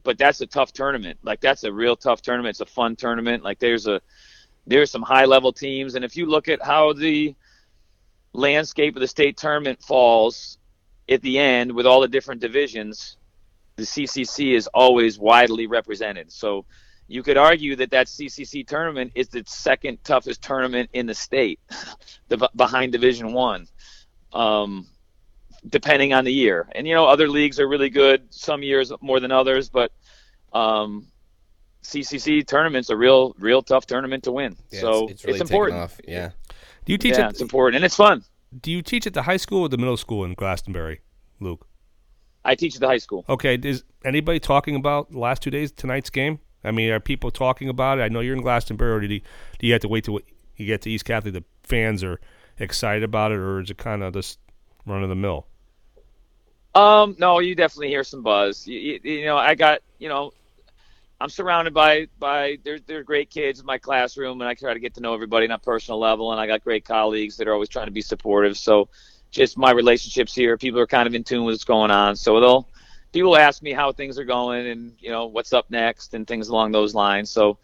[0.03, 1.19] But that's a tough tournament.
[1.23, 2.51] Like that's a real tough tournament.
[2.51, 3.43] It's a fun tournament.
[3.43, 4.01] Like there's a
[4.65, 7.35] there's some high level teams, and if you look at how the
[8.31, 10.57] landscape of the state tournament falls
[11.09, 13.17] at the end with all the different divisions,
[13.75, 16.31] the CCC is always widely represented.
[16.31, 16.65] So
[17.07, 21.59] you could argue that that CCC tournament is the second toughest tournament in the state,
[22.27, 23.67] the, behind Division One,
[24.31, 24.87] um,
[25.67, 26.67] depending on the year.
[26.73, 29.91] And you know, other leagues are really good some years more than others, but
[30.53, 31.07] um,
[31.83, 34.55] CCC tournament's a real, real tough tournament to win.
[34.71, 35.79] Yeah, so it's, it's really taken important.
[35.81, 35.99] off.
[36.07, 36.31] Yeah.
[36.85, 38.23] Do you teach Yeah, at it's important and it's fun.
[38.61, 41.01] Do you teach at the high school or the middle school in Glastonbury,
[41.39, 41.67] Luke?
[42.45, 43.25] I teach at the high school.
[43.29, 46.39] Okay, is anybody talking about the last two days tonight's game?
[46.63, 48.03] I mean, are people talking about it?
[48.03, 48.91] I know you're in Glastonbury.
[48.91, 49.23] Or did he,
[49.59, 50.19] do you have to wait till
[50.55, 51.33] you get to East Catholic?
[51.33, 52.19] The fans are
[52.57, 54.39] excited about it, or is it kind of just
[54.85, 55.47] run of the mill?
[56.75, 58.65] Um, no, you definitely hear some buzz.
[58.65, 60.31] You, you, you know, I got, you know,
[61.21, 64.79] I'm surrounded by by they're they're great kids in my classroom, and I try to
[64.79, 66.31] get to know everybody on a personal level.
[66.31, 68.57] And I got great colleagues that are always trying to be supportive.
[68.57, 68.89] So,
[69.33, 72.15] just my relationships here, people are kind of in tune with what's going on.
[72.15, 72.69] So they'll
[73.11, 76.47] people ask me how things are going, and you know what's up next, and things
[76.47, 77.29] along those lines.
[77.29, 77.57] So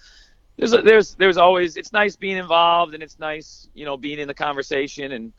[0.57, 4.27] there's there's there's always it's nice being involved, and it's nice you know being in
[4.27, 5.31] the conversation and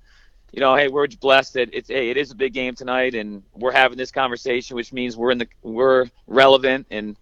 [0.53, 3.43] you know, hey, we're blessed that it's hey, it is a big game tonight, and
[3.55, 7.17] we're having this conversation, which means we're in the we're relevant, and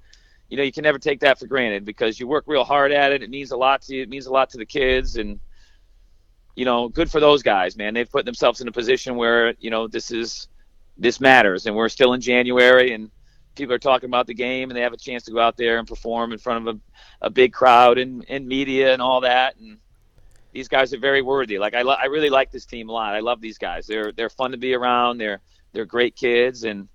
[0.48, 3.12] you know, you can never take that for granted because you work real hard at
[3.12, 3.22] it.
[3.22, 4.02] It means a lot to you.
[4.02, 5.40] It means a lot to the kids, and
[6.58, 7.94] you know, good for those guys, man.
[7.94, 10.48] They've put themselves in a position where you know this is
[10.96, 13.12] this matters, and we're still in January, and
[13.54, 15.78] people are talking about the game, and they have a chance to go out there
[15.78, 19.54] and perform in front of a, a big crowd and, and media and all that,
[19.56, 19.78] and
[20.52, 21.60] these guys are very worthy.
[21.60, 23.14] Like I, lo- I really like this team a lot.
[23.14, 23.86] I love these guys.
[23.86, 25.18] They're they're fun to be around.
[25.18, 25.40] They're
[25.72, 26.88] they're great kids and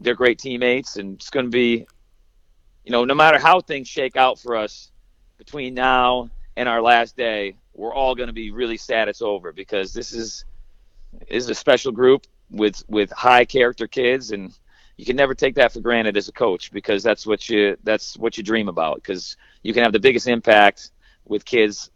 [0.00, 0.96] they're great teammates.
[0.96, 1.86] And it's going to be,
[2.84, 4.90] you know, no matter how things shake out for us
[5.36, 9.52] between now and our last day, we're all going to be really sad it's over
[9.52, 10.44] because this is
[11.28, 14.52] is a special group with with high character kids and
[14.96, 18.16] you can never take that for granted as a coach because that's what you that's
[18.16, 20.90] what you dream about because you can have the biggest impact
[21.26, 21.90] with kids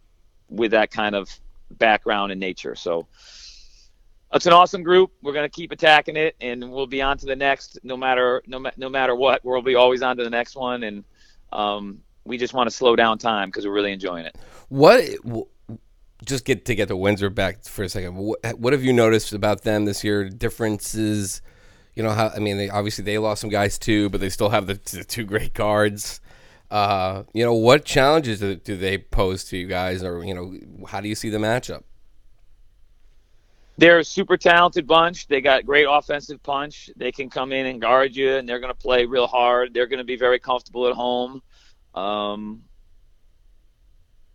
[0.49, 1.29] with that kind of
[1.77, 2.75] background and nature.
[2.75, 3.07] So
[4.33, 5.11] it's an awesome group.
[5.21, 7.79] We're going to keep attacking it, and we'll be on to the next.
[7.83, 11.03] No matter no no matter what, we'll be always on to the next one, and
[11.51, 14.37] um, we just want to slow down time because we're really enjoying it.
[14.69, 15.03] What?
[16.23, 18.15] Just get to get the Windsor back for a second.
[18.15, 20.29] What, what have you noticed about them this year?
[20.29, 21.41] Differences.
[21.95, 22.57] You know how I mean.
[22.57, 25.53] They, obviously, they lost some guys too, but they still have the, the two great
[25.53, 26.21] guards.
[26.69, 30.55] Uh, you know, what challenges do, do they pose to you guys, or you know,
[30.87, 31.83] how do you see the matchup?
[33.77, 35.27] They're a super talented bunch.
[35.27, 36.89] They got great offensive punch.
[36.95, 39.73] They can come in and guard you, and they're going to play real hard.
[39.73, 41.41] They're going to be very comfortable at home,
[41.93, 42.63] um,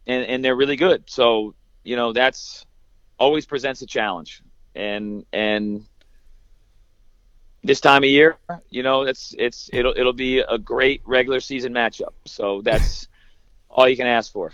[0.06, 1.04] and and they're really good.
[1.06, 1.54] So
[1.86, 2.66] you know that's
[3.18, 4.42] always presents a challenge,
[4.74, 5.86] and and
[7.62, 8.36] this time of year,
[8.70, 12.12] you know, it's it's it'll it'll be a great regular season matchup.
[12.24, 13.08] So that's
[13.70, 14.52] all you can ask for.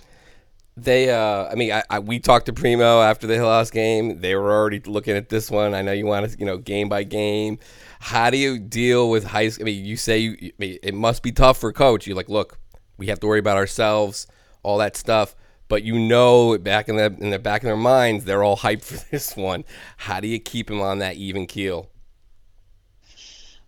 [0.75, 4.21] They, uh, I mean, I, I, we talked to Primo after the last game.
[4.21, 5.75] They were already looking at this one.
[5.75, 7.59] I know you want to, you know, game by game.
[8.01, 9.51] How do you deal with high?
[9.51, 12.07] School I mean, you say you, I mean, it must be tough for coach.
[12.07, 12.59] You're like, look,
[12.97, 14.27] we have to worry about ourselves,
[14.63, 15.37] all that stuff.
[15.73, 18.83] But you know, back in the in the back of their minds, they're all hyped
[18.83, 19.65] for this one.
[19.97, 21.89] How do you keep them on that even keel?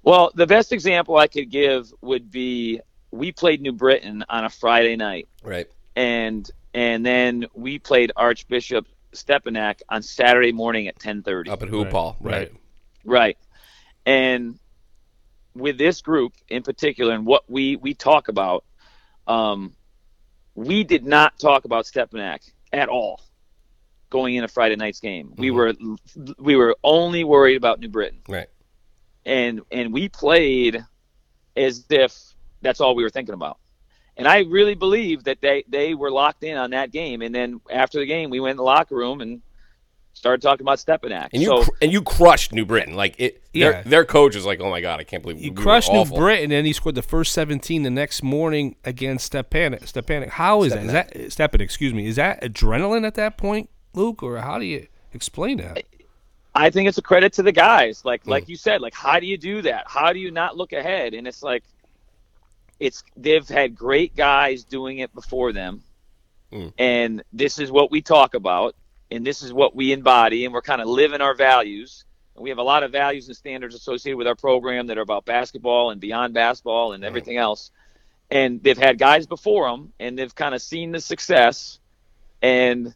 [0.02, 2.78] Well, the best example I could give would be
[3.10, 5.28] we played New Britain on a Friday night.
[5.42, 5.66] Right.
[5.96, 11.48] And and then we played Archbishop Stepinac on Saturday morning at 10:30.
[11.48, 12.34] Up at Hoop Hall, right.
[12.34, 12.52] right.
[13.06, 13.38] Right.
[14.04, 14.58] And
[15.54, 18.62] with this group in particular and what we we talk about
[19.26, 19.72] um,
[20.54, 23.20] we did not talk about Stepinac at all
[24.10, 25.28] going in a Friday night's game.
[25.28, 25.40] Mm-hmm.
[25.40, 25.74] We were
[26.38, 28.20] we were only worried about New Britain.
[28.28, 28.48] Right
[29.26, 30.84] and and we played
[31.56, 32.16] as if
[32.62, 33.58] that's all we were thinking about.
[34.16, 37.22] And I really believe that they they were locked in on that game.
[37.22, 39.42] And then after the game, we went in the locker room and
[40.14, 41.28] started talking about Stepinac.
[41.32, 42.94] And you so, cr- and you crushed New Britain.
[42.94, 43.70] Like it, yeah.
[43.70, 46.04] their, their coach is like, oh my god, I can't believe you we crushed New
[46.04, 49.86] Britain, and he scored the first seventeen the next morning against Stepanic.
[49.86, 50.92] Stepanic, how is Stepinac.
[50.92, 51.16] that?
[51.16, 51.64] Is that Stepanic?
[51.64, 52.06] Excuse me.
[52.06, 55.84] Is that adrenaline at that point, Luke, or how do you explain that?
[56.54, 58.04] I think it's a credit to the guys.
[58.04, 58.28] Like mm.
[58.28, 59.84] like you said, like how do you do that?
[59.86, 61.12] How do you not look ahead?
[61.14, 61.64] And it's like
[62.78, 65.82] it's they've had great guys doing it before them.
[66.52, 66.72] Mm.
[66.78, 68.76] And this is what we talk about
[69.14, 72.04] and this is what we embody and we're kind of living our values.
[72.34, 75.02] And we have a lot of values and standards associated with our program that are
[75.02, 77.70] about basketball and beyond basketball and everything else.
[78.30, 81.78] And they've had guys before them and they've kind of seen the success
[82.42, 82.94] and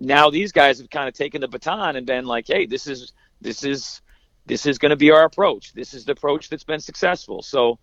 [0.00, 3.12] now these guys have kind of taken the baton and been like, hey, this is
[3.40, 4.02] this is
[4.44, 5.72] this is going to be our approach.
[5.72, 7.42] This is the approach that's been successful.
[7.42, 7.78] So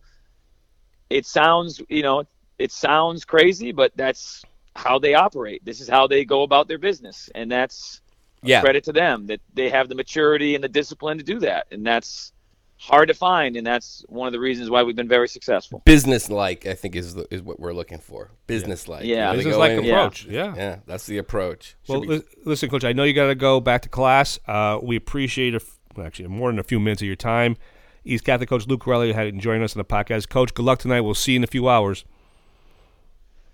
[1.10, 2.26] it sounds, you know,
[2.58, 4.44] it sounds crazy, but that's
[4.76, 5.64] how they operate.
[5.66, 8.02] This is how they go about their business, and that's
[8.42, 8.62] yeah.
[8.62, 11.68] credit to them that they have the maturity and the discipline to do that.
[11.72, 12.34] And that's
[12.78, 15.82] hard to find, and that's one of the reasons why we've been very successful.
[15.86, 18.32] Business like, I think, is is what we're looking for.
[18.48, 19.36] Business like, yeah, yeah.
[19.36, 20.26] business like approach.
[20.26, 20.54] Yeah.
[20.56, 21.76] yeah, that's the approach.
[21.84, 22.22] Should well, be...
[22.46, 24.40] listen, coach, I know you got to go back to class.
[24.48, 25.62] Uh, we appreciate, a,
[25.96, 27.58] well, actually, more than a few minutes of your time.
[28.06, 30.28] East Catholic coach Luke Corelli had joined us on the podcast.
[30.28, 31.02] Coach, good luck tonight.
[31.02, 32.04] We'll see you in a few hours.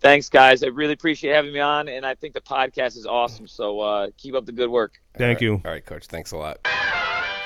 [0.02, 0.64] Thanks, guys.
[0.64, 3.48] I really appreciate having me on, and I think the podcast is awesome.
[3.48, 5.02] So uh, keep up the good work.
[5.18, 5.52] Thank All you.
[5.56, 5.66] Right.
[5.66, 6.06] All right, coach.
[6.08, 6.66] Thanks a lot.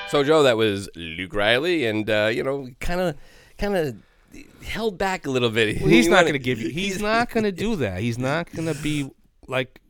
[0.08, 3.16] So Joe, that was Luke Riley, and uh, you know, kind of,
[3.58, 3.96] kind of
[4.64, 5.80] held back a little bit.
[5.80, 6.68] Well, he's not going to give you.
[6.68, 8.00] He's not going to do that.
[8.00, 9.10] He's not going to be
[9.48, 9.80] like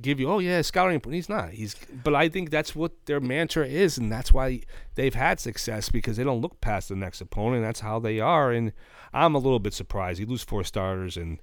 [0.00, 0.30] give you.
[0.30, 1.02] Oh yeah, scouting.
[1.10, 1.50] He's not.
[1.50, 1.74] He's.
[2.04, 4.60] But I think that's what their mantra is, and that's why
[4.94, 7.64] they've had success because they don't look past the next opponent.
[7.64, 8.72] That's how they are, and
[9.12, 10.20] I'm a little bit surprised.
[10.20, 11.40] You lose four starters and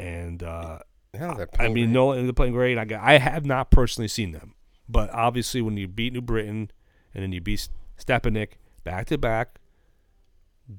[0.00, 0.42] and.
[0.42, 0.78] uh
[1.12, 2.78] yeah, I mean, no, they're playing great.
[2.78, 4.54] I, I have not personally seen them,
[4.88, 6.70] but obviously, when you beat New Britain,
[7.12, 8.50] and then you beat Stepinac
[8.84, 9.58] back to back,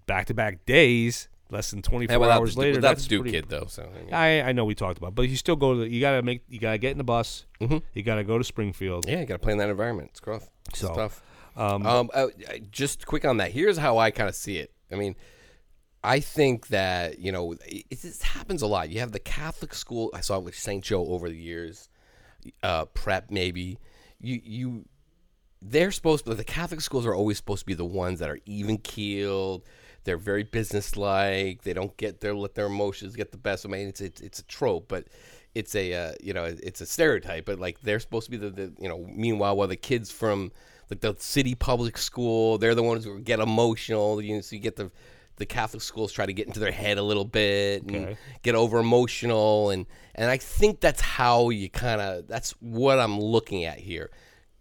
[0.08, 1.28] back to back days.
[1.50, 2.80] less than 24 Yeah, hours the, later.
[2.80, 3.66] that's Duke pretty, kid though.
[3.68, 5.80] So I mean, I I know we talked about, but you still go to.
[5.82, 6.44] The, you gotta make.
[6.48, 7.46] You gotta get in the bus.
[7.60, 7.82] Mhm.
[7.94, 9.06] You gotta go to Springfield.
[9.08, 10.12] yeah, you got to play in that environment.
[10.12, 10.50] It's rough.
[10.70, 11.22] It's So, tough.
[11.58, 12.28] Um, Um, uh,
[12.72, 13.52] just quick on that.
[13.52, 14.72] Here's how I kind of see it.
[14.92, 15.16] I mean,
[16.04, 18.90] I think that you know it, it happens a lot.
[18.90, 20.10] You have the Catholic school.
[20.14, 20.84] I saw it with St.
[20.84, 21.90] Joe over the years.
[22.64, 23.78] Uh, prep maybe.
[24.20, 24.86] You you.
[25.62, 26.34] They're supposed to.
[26.34, 29.64] The Catholic schools are always supposed to be the ones that are even keeled.
[30.04, 31.62] They're very businesslike.
[31.62, 33.66] They don't get their let their emotions get the best.
[33.66, 35.06] I mean, it's it's, it's a trope, but
[35.54, 37.46] it's a uh, you know it's a stereotype.
[37.46, 39.06] But like they're supposed to be the, the you know.
[39.08, 40.52] Meanwhile, while the kids from
[40.90, 44.20] like the city public school, they're the ones who get emotional.
[44.20, 44.90] You know, so you get the
[45.38, 48.18] the Catholic schools try to get into their head a little bit and Okay.
[48.44, 53.20] get over emotional and and I think that's how you kind of that's what I'm
[53.20, 54.12] looking at here.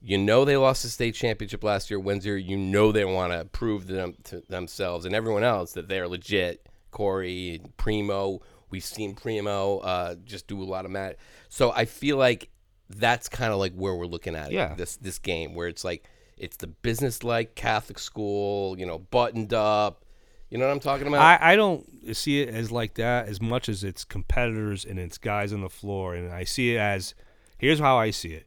[0.02, 2.38] You know they lost the state championship last year, Windsor.
[2.38, 6.66] You know they want to prove them, to themselves and everyone else that they're legit.
[6.90, 8.40] Corey, Primo,
[8.70, 11.16] we've seen Primo uh, just do a lot of mat.
[11.48, 12.48] So I feel like
[12.88, 14.74] that's kind of like where we're looking at it, Yeah.
[14.74, 19.52] this this game, where it's like it's the business like Catholic school, you know, buttoned
[19.52, 20.04] up.
[20.50, 21.20] You know what I'm talking about?
[21.20, 25.16] I, I don't see it as like that as much as it's competitors and it's
[25.16, 26.14] guys on the floor.
[26.14, 27.14] And I see it as
[27.58, 28.46] here's how I see it.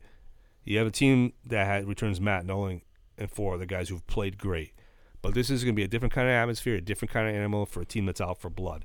[0.65, 2.81] You have a team that had, returns Matt Knowling
[3.17, 4.73] and four of the guys who've played great.
[5.21, 7.35] But this is going to be a different kind of atmosphere, a different kind of
[7.35, 8.83] animal for a team that's out for blood.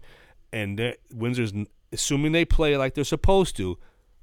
[0.53, 1.53] And Windsor's,
[1.93, 3.79] assuming they play like they're supposed to,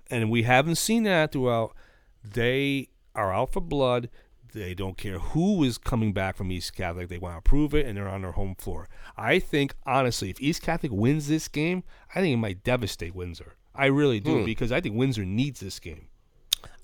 [0.09, 1.75] and we haven't seen that throughout,
[2.23, 4.09] they are out for blood.
[4.55, 7.09] They don't care who is coming back from East Catholic.
[7.09, 8.87] They want to prove it, and they're on their home floor.
[9.17, 11.83] I think, honestly, if East Catholic wins this game,
[12.15, 13.55] I think it might devastate Windsor.
[13.75, 14.45] I really do hmm.
[14.45, 16.07] because I think Windsor needs this game.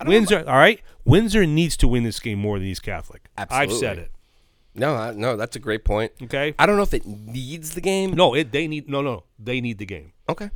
[0.04, 0.82] Windsor, all right.
[1.06, 3.30] Windsor needs to win this game more than East Catholic.
[3.38, 4.10] I've said it.
[4.74, 6.12] no, no, that's a great point.
[6.22, 6.54] Okay.
[6.58, 8.12] I don't know if it needs the game.
[8.12, 8.52] No, it.
[8.52, 8.86] They need.
[8.86, 9.24] No, no.
[9.38, 10.12] They need the game.
[10.28, 10.50] Okay.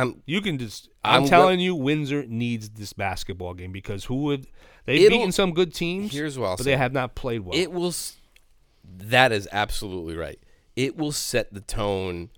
[0.00, 0.88] I'm You can just.
[1.04, 4.46] I'm, I'm telling you, Windsor needs this basketball game because who would
[4.84, 6.12] they've It'll- beaten some good teams.
[6.12, 6.72] Here's what I'll but say.
[6.72, 7.56] they have not played well.
[7.58, 7.88] It will.
[7.88, 8.16] s-
[8.84, 10.38] That is absolutely right.
[10.74, 12.30] It will set the tone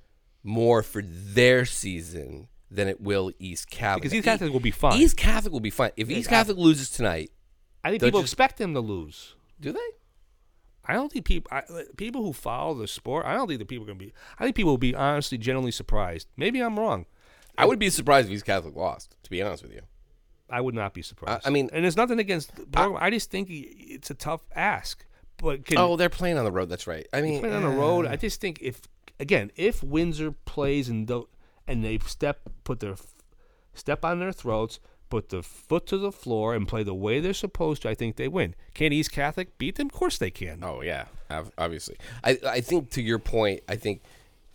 [0.44, 4.02] more for their season than it will East Catholic.
[4.02, 4.98] because East Catholic will be fine.
[5.00, 5.90] East Catholic will be fine.
[5.96, 7.30] If East Catholic loses tonight,
[7.82, 9.34] I think they'll people just- expect them to lose.
[9.60, 9.78] do they?
[10.90, 11.62] I don't think people I,
[11.98, 13.26] people who follow the sport.
[13.26, 14.12] I don't think the people are going to be.
[14.38, 16.28] I think people will be honestly generally surprised.
[16.36, 17.04] Maybe I'm wrong.
[17.58, 19.16] I would be surprised if East Catholic lost.
[19.22, 19.82] To be honest with you,
[20.50, 21.46] I would not be surprised.
[21.46, 22.54] I mean- and there's nothing against.
[22.72, 23.02] Program.
[23.02, 25.04] I, just think it's a tough ask.
[25.36, 26.68] But can, oh, they're playing on the road.
[26.68, 27.06] That's right.
[27.12, 28.06] I mean, playing on the road.
[28.06, 28.82] I uh, just think if
[29.20, 31.28] again, if Windsor plays and don't,
[31.66, 32.96] and they step put their
[33.74, 34.80] step on their throats,
[35.10, 38.16] put the foot to the floor, and play the way they're supposed to, I think
[38.16, 38.56] they win.
[38.74, 39.86] Can East Catholic beat them?
[39.86, 40.64] Of course they can.
[40.64, 41.04] Oh yeah,
[41.56, 41.96] obviously.
[42.24, 44.02] I I think to your point, I think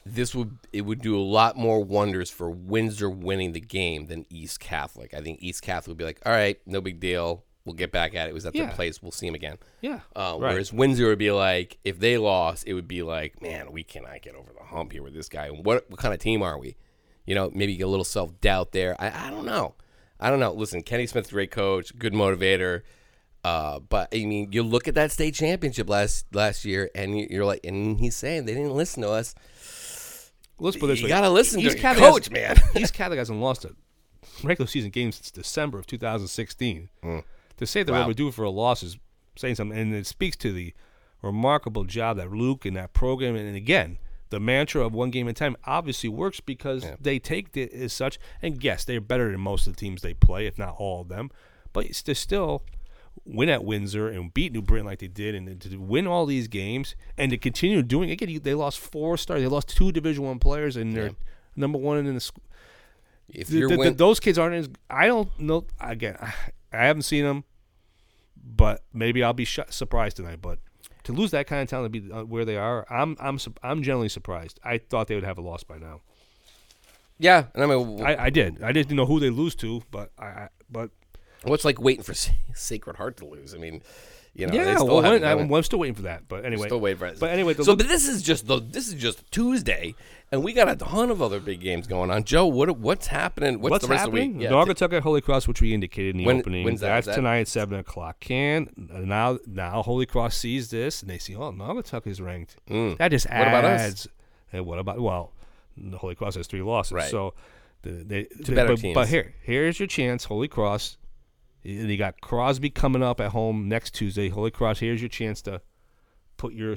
[0.05, 4.25] this would it would do a lot more wonders for Windsor winning the game than
[4.29, 5.13] East Catholic.
[5.13, 7.43] I think East Catholic would be like, all right, no big deal.
[7.65, 8.31] We'll get back at it.
[8.31, 8.65] It was at Yeah.
[8.65, 9.01] their place.
[9.01, 9.57] We'll see them again.
[9.79, 10.01] Yeah.
[10.13, 10.51] Uh, right.
[10.51, 14.21] Whereas Windsor would be like, if they lost, it would be like, man, we cannot
[14.21, 15.47] get over the hump here with this guy.
[15.49, 16.75] What what kind of team are we?
[17.25, 18.97] You know, maybe get a little self doubt there.
[19.01, 19.75] I, I don't know.
[20.19, 20.51] I don't know.
[20.51, 22.81] Listen, Kenny Smith's great coach, good motivator.
[23.45, 27.45] Uh, but I mean, you look at that state championship last last year, and you're
[27.45, 29.35] like, and he's saying they didn't listen to us.
[30.59, 31.09] Let's put it this You way.
[31.09, 32.57] gotta listen to your coach, man.
[32.75, 33.75] East Catholic hasn't lost a
[34.43, 36.89] regular season game since December of 2016.
[37.57, 37.99] To say they're Mm.
[37.99, 38.03] Wow.
[38.05, 38.97] overdue for a loss is
[39.35, 40.73] saying something, and it speaks to the
[41.21, 43.97] remarkable job that Luke and that program, and again,
[44.29, 47.93] the mantra of one game at a time obviously works because they take it as
[47.93, 48.17] such.
[48.41, 51.07] And yes, they're better than most of the teams they play, if not all of
[51.09, 51.29] them.
[51.71, 52.63] But it's to still
[53.25, 56.47] win at Windsor and beat New Britain like they did, and to win all these
[56.47, 58.29] games and to continue doing it again.
[58.29, 59.41] you- They lost four stars.
[59.41, 61.05] They lost two Division One players, and they're
[61.55, 62.43] number one in the school.
[63.29, 64.69] If the- the- win- those kids aren't as.
[64.89, 65.65] I don't know.
[65.79, 66.33] Again, I,
[66.73, 67.43] I haven't seen them,
[68.35, 70.41] but maybe I'll be sh- surprised tonight.
[70.41, 70.59] But
[71.03, 73.83] to lose that kind of talent to be uh, where they are, I'm I'm I'm
[73.83, 74.59] generally surprised.
[74.63, 76.01] I thought they would have a loss by now.
[77.19, 78.61] yeah, and I mean, I, I did.
[78.63, 80.89] I didn't know who they lose to, but I, I but
[81.43, 82.13] what's like waiting for
[82.53, 83.53] Sacred Heart to lose?
[83.53, 83.81] I mean,
[84.35, 85.31] you know, they yeah, well, I.
[85.33, 86.27] I'm still waiting for that.
[86.27, 87.19] But anyway, Still waiting for it.
[87.19, 89.93] But anyway, so but this is just the this is just Tuesday,
[90.31, 92.23] and we got a ton of other big games going on.
[92.23, 93.59] Joe, what what's happening?
[93.61, 94.31] What's, What's the rest happening?
[94.43, 94.67] of the week?
[94.67, 96.65] Naugatuck at Holy Cross, which we indicated in the When- opening.
[96.65, 96.87] when's that?
[96.87, 98.19] That's that- tonight at seven o'clock.
[98.19, 102.55] Can now now Holy Cross sees this and they see, oh, Naugatuck is ranked.
[102.69, 102.97] Mm.
[102.97, 103.39] That just adds.
[103.39, 103.81] What about us?
[103.81, 104.07] adds.
[104.51, 105.31] Hey, what about well,
[105.77, 107.11] the Holy Cross has three losses, Right.
[107.11, 107.35] so
[107.83, 108.95] the, they Two better but, teams.
[108.95, 110.97] But here, here's your chance, Holy Cross.
[111.63, 114.29] You got Crosby coming up at home next Tuesday.
[114.29, 115.61] Holy Cross, here's your chance to
[116.37, 116.75] put your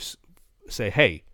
[0.68, 1.24] say, hey,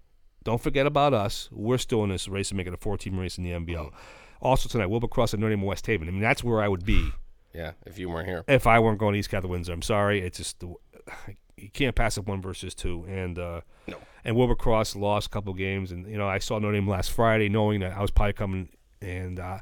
[0.44, 1.48] don't forget about us.
[1.53, 3.92] We're still in this race to make it a four-team race in the NVL.
[4.40, 6.09] Also tonight, Wilbur Cross and Notre Dame West Haven.
[6.09, 7.11] I mean, that's where I would be
[7.55, 8.42] Yeah, if you weren't here.
[8.48, 9.72] if I weren't going to East Catholic Windsor.
[9.74, 10.74] I'm sorry, it's just the,
[11.59, 13.05] you can't pass up one versus two.
[13.07, 13.98] And uh, No.
[14.24, 17.11] and Wilbur Cross lost a couple games, and you know I saw Notre Dame last
[17.12, 18.70] Friday, knowing that I was probably coming,
[19.03, 19.59] and uh,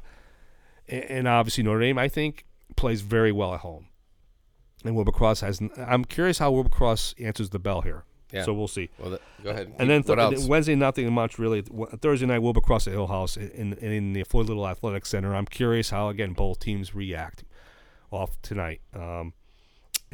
[0.87, 3.87] and, and obviously Notre Dame I think plays very well at home,
[4.85, 5.61] and Wilbur Cross has.
[5.77, 8.03] I'm curious how Wilbur Cross answers the bell here.
[8.31, 8.43] Yeah.
[8.43, 8.89] So we'll see.
[8.97, 9.73] Well, th- go ahead.
[9.77, 10.47] And then th-?
[10.47, 11.63] Wednesday, nothing much really.
[12.01, 15.35] Thursday night, Wilbur Cross at Hillhouse in, in, in the Floyd Little Athletic Center.
[15.35, 17.43] I'm curious how again both teams react
[18.09, 18.79] off tonight.
[18.93, 19.33] Um,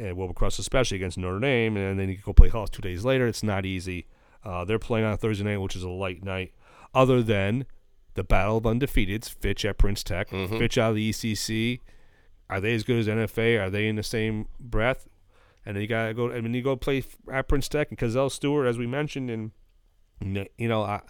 [0.00, 3.04] and Wilbur Cross especially against Notre Dame, and then you go play Hillhouse two days
[3.04, 3.26] later.
[3.28, 4.06] It's not easy.
[4.44, 6.52] Uh, they're playing on Thursday night, which is a light night.
[6.94, 7.66] Other than
[8.14, 10.58] the battle of undefeateds, Fitch at Prince Tech, Mm-hmm.
[10.58, 11.80] Fitch out of the ECC.
[12.50, 13.60] Are they as good as NFA?
[13.60, 15.06] Are they in the same breath?
[15.66, 16.32] And then you gotta go.
[16.32, 19.50] I mean, you go play at Prince Tech and Cazell Stewart, as we mentioned, and
[20.56, 21.02] you know, I,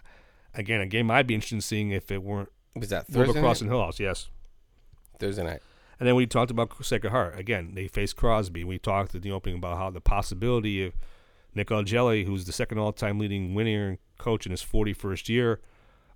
[0.55, 3.63] again, a game I'd be interested in seeing if it weren't was that Thursday Cross
[3.63, 3.71] night?
[3.71, 3.99] and Hillhouse.
[3.99, 4.29] Yes.
[5.19, 5.61] Thursday night.
[6.01, 7.73] And then we talked about Sacred Heart again.
[7.75, 8.63] They faced Crosby.
[8.65, 10.95] We talked at the opening about how the possibility of
[11.55, 15.61] Nick Augelli, who's the second all-time leading winner coach in his 41st year,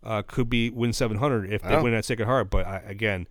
[0.04, 1.82] uh, could be win 700 if they Wow.
[1.84, 2.50] win at Sacred Heart.
[2.50, 3.26] But I, again,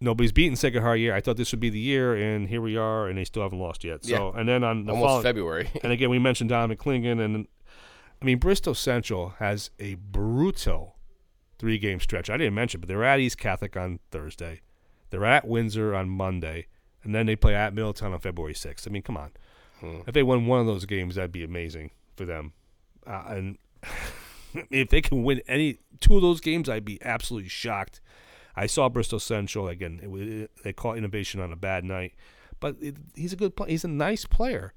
[0.00, 1.14] nobody's beaten Heart yet.
[1.14, 3.58] I thought this would be the year, and here we are, and they still haven't
[3.58, 4.04] lost yet.
[4.04, 5.70] So, and then on the Almost following- February.
[5.82, 7.46] and again, we mentioned Dominic Clingan, and
[8.20, 10.96] I mean Bristol Central has a brutal
[11.58, 12.30] three-game stretch.
[12.30, 14.60] I didn't mention, but they're at East Catholic on Thursday,
[15.10, 16.66] they're at Windsor on Monday,
[17.04, 18.86] and then they play at Middletown on February sixth.
[18.86, 19.30] I mean, come on,
[19.80, 20.00] Hmm.
[20.06, 22.52] if they won one of those games, that'd be amazing for them.
[23.06, 23.58] Uh, and
[24.70, 28.00] if they can win any two of those games, I'd be absolutely shocked.
[28.60, 30.00] I saw Bristol Central again.
[30.02, 32.12] It, was- they caught innovation on a bad night,
[32.60, 33.56] but it, he's a good.
[33.56, 34.74] Play, he's a nice player.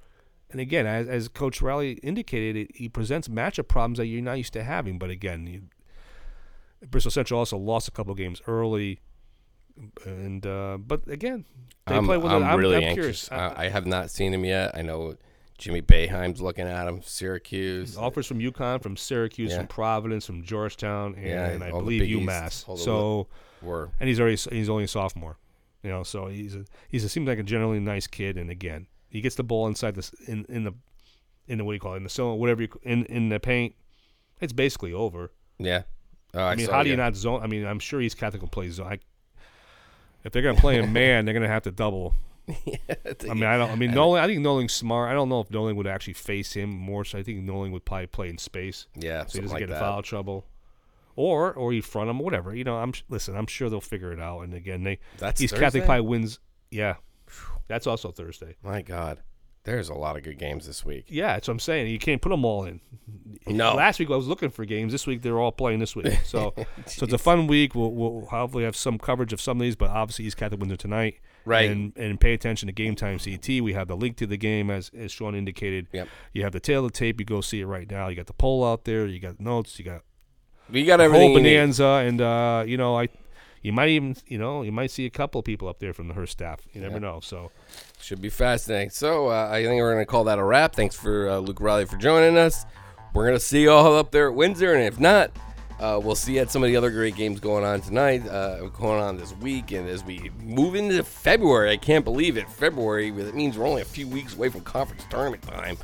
[0.51, 4.37] And again, as, as Coach Raleigh indicated, it, he presents matchup problems that you're not
[4.37, 4.97] used to having.
[4.99, 5.63] But again, you,
[6.89, 9.01] Bristol Central also lost a couple games early,
[10.05, 11.43] and uh, but again,
[11.85, 12.31] they I'm, play with.
[12.31, 13.29] I'm I'm, really I'm anxious.
[13.33, 14.77] I, I have not seen him yet.
[14.77, 15.17] I know
[15.57, 17.01] Jimmy Boeheim's looking at him.
[17.03, 17.97] Syracuse.
[17.97, 19.57] offers from UConn, from Syracuse, Yeah.
[19.57, 21.25] from Providence, from Georgetown, and
[21.61, 22.77] Yeah, I believe UMass.
[22.79, 23.27] So,
[23.61, 25.37] Were and he's already he's only a sophomore,
[25.83, 26.03] you know.
[26.03, 28.37] So he's a he's a, seems like a generally nice kid.
[28.37, 30.73] And again, he gets the ball inside this in in the
[31.47, 33.39] in the what do you call it in the zone, whatever you in in the
[33.39, 33.75] paint.
[34.41, 35.31] It's basically over.
[35.59, 35.83] yeah.
[36.35, 37.03] Oh, I, I mean, how do you yeah.
[37.03, 37.41] not zone?
[37.43, 38.87] I mean, I'm sure East Catholic will play zone.
[38.87, 38.99] I,
[40.23, 42.15] if they're gonna play a man, they're gonna have to double.
[42.49, 43.71] I mean, I don't.
[43.71, 44.21] I mean, Knowling.
[44.21, 45.09] I think Knowling's smart.
[45.09, 47.05] I don't know if Knowling would actually face him more.
[47.05, 49.69] So I think Knowling would probably play in space, Yeah, so he doesn't like get
[49.69, 50.45] in foul trouble,
[51.15, 52.53] or or he front him, whatever.
[52.53, 53.35] You know, I'm listen.
[53.35, 54.41] I'm sure they'll figure it out.
[54.41, 55.65] And again, they That's East Thursday?
[55.65, 56.39] Catholic probably wins.
[56.69, 56.95] Yeah,
[57.67, 58.55] that's also Thursday.
[58.61, 59.19] My God,
[59.63, 61.05] there's a lot of good games this week.
[61.07, 61.87] Yeah, that's what I'm saying.
[61.87, 62.81] You can't put them all in.
[63.47, 63.75] No.
[63.75, 64.91] Last week I was looking for games.
[64.91, 66.19] This week they're all playing this week.
[66.25, 66.53] So,
[66.85, 67.73] so it's a fun week.
[67.75, 70.77] We'll, we'll hopefully have some coverage of some of these, but obviously East Catholic wins
[70.77, 71.19] tonight.
[71.45, 71.69] Right.
[71.69, 73.61] And and pay attention to Game Time CT.
[73.61, 75.87] We have the link to the game as as Sean indicated.
[75.91, 76.07] Yep.
[76.31, 77.19] You have the tail of the tape.
[77.19, 78.07] You go see it right now.
[78.07, 79.05] You got the poll out there.
[79.05, 79.77] You got notes.
[79.77, 80.03] You got
[80.69, 81.31] We got everything.
[81.31, 83.09] whole bonanza, and uh, you know I.
[83.63, 86.07] You might even, you know, you might see a couple of people up there from
[86.09, 86.59] the Hearst staff.
[86.73, 86.99] You never Yeah.
[86.99, 87.19] know.
[87.21, 87.49] So,
[88.01, 88.89] Should be fascinating.
[88.91, 90.75] So uh, I think we're going to call that a wrap.
[90.75, 92.65] Thanks for uh, Luke Riley for joining us.
[93.13, 95.31] We're going to see you all up there at Windsor, and if not,
[95.79, 98.65] uh, we'll see you at some of the other great games going on tonight, uh,
[98.67, 101.71] going on this week, and as we move into February.
[101.71, 102.49] I can't believe it.
[102.49, 105.77] February, it means we're only a few weeks away from conference tournament time.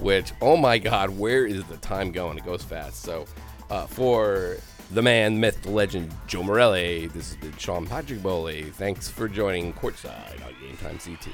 [0.00, 2.38] Which, oh my God, where is the time going?
[2.38, 3.02] It goes fast.
[3.02, 3.26] So,
[3.70, 4.56] uh, for
[4.92, 7.06] the man, myth, the legend, Joe Morelli.
[7.06, 8.64] This has been Sean Patrick Bowley.
[8.64, 11.28] Thanks for joining Courtside on Game Time CT.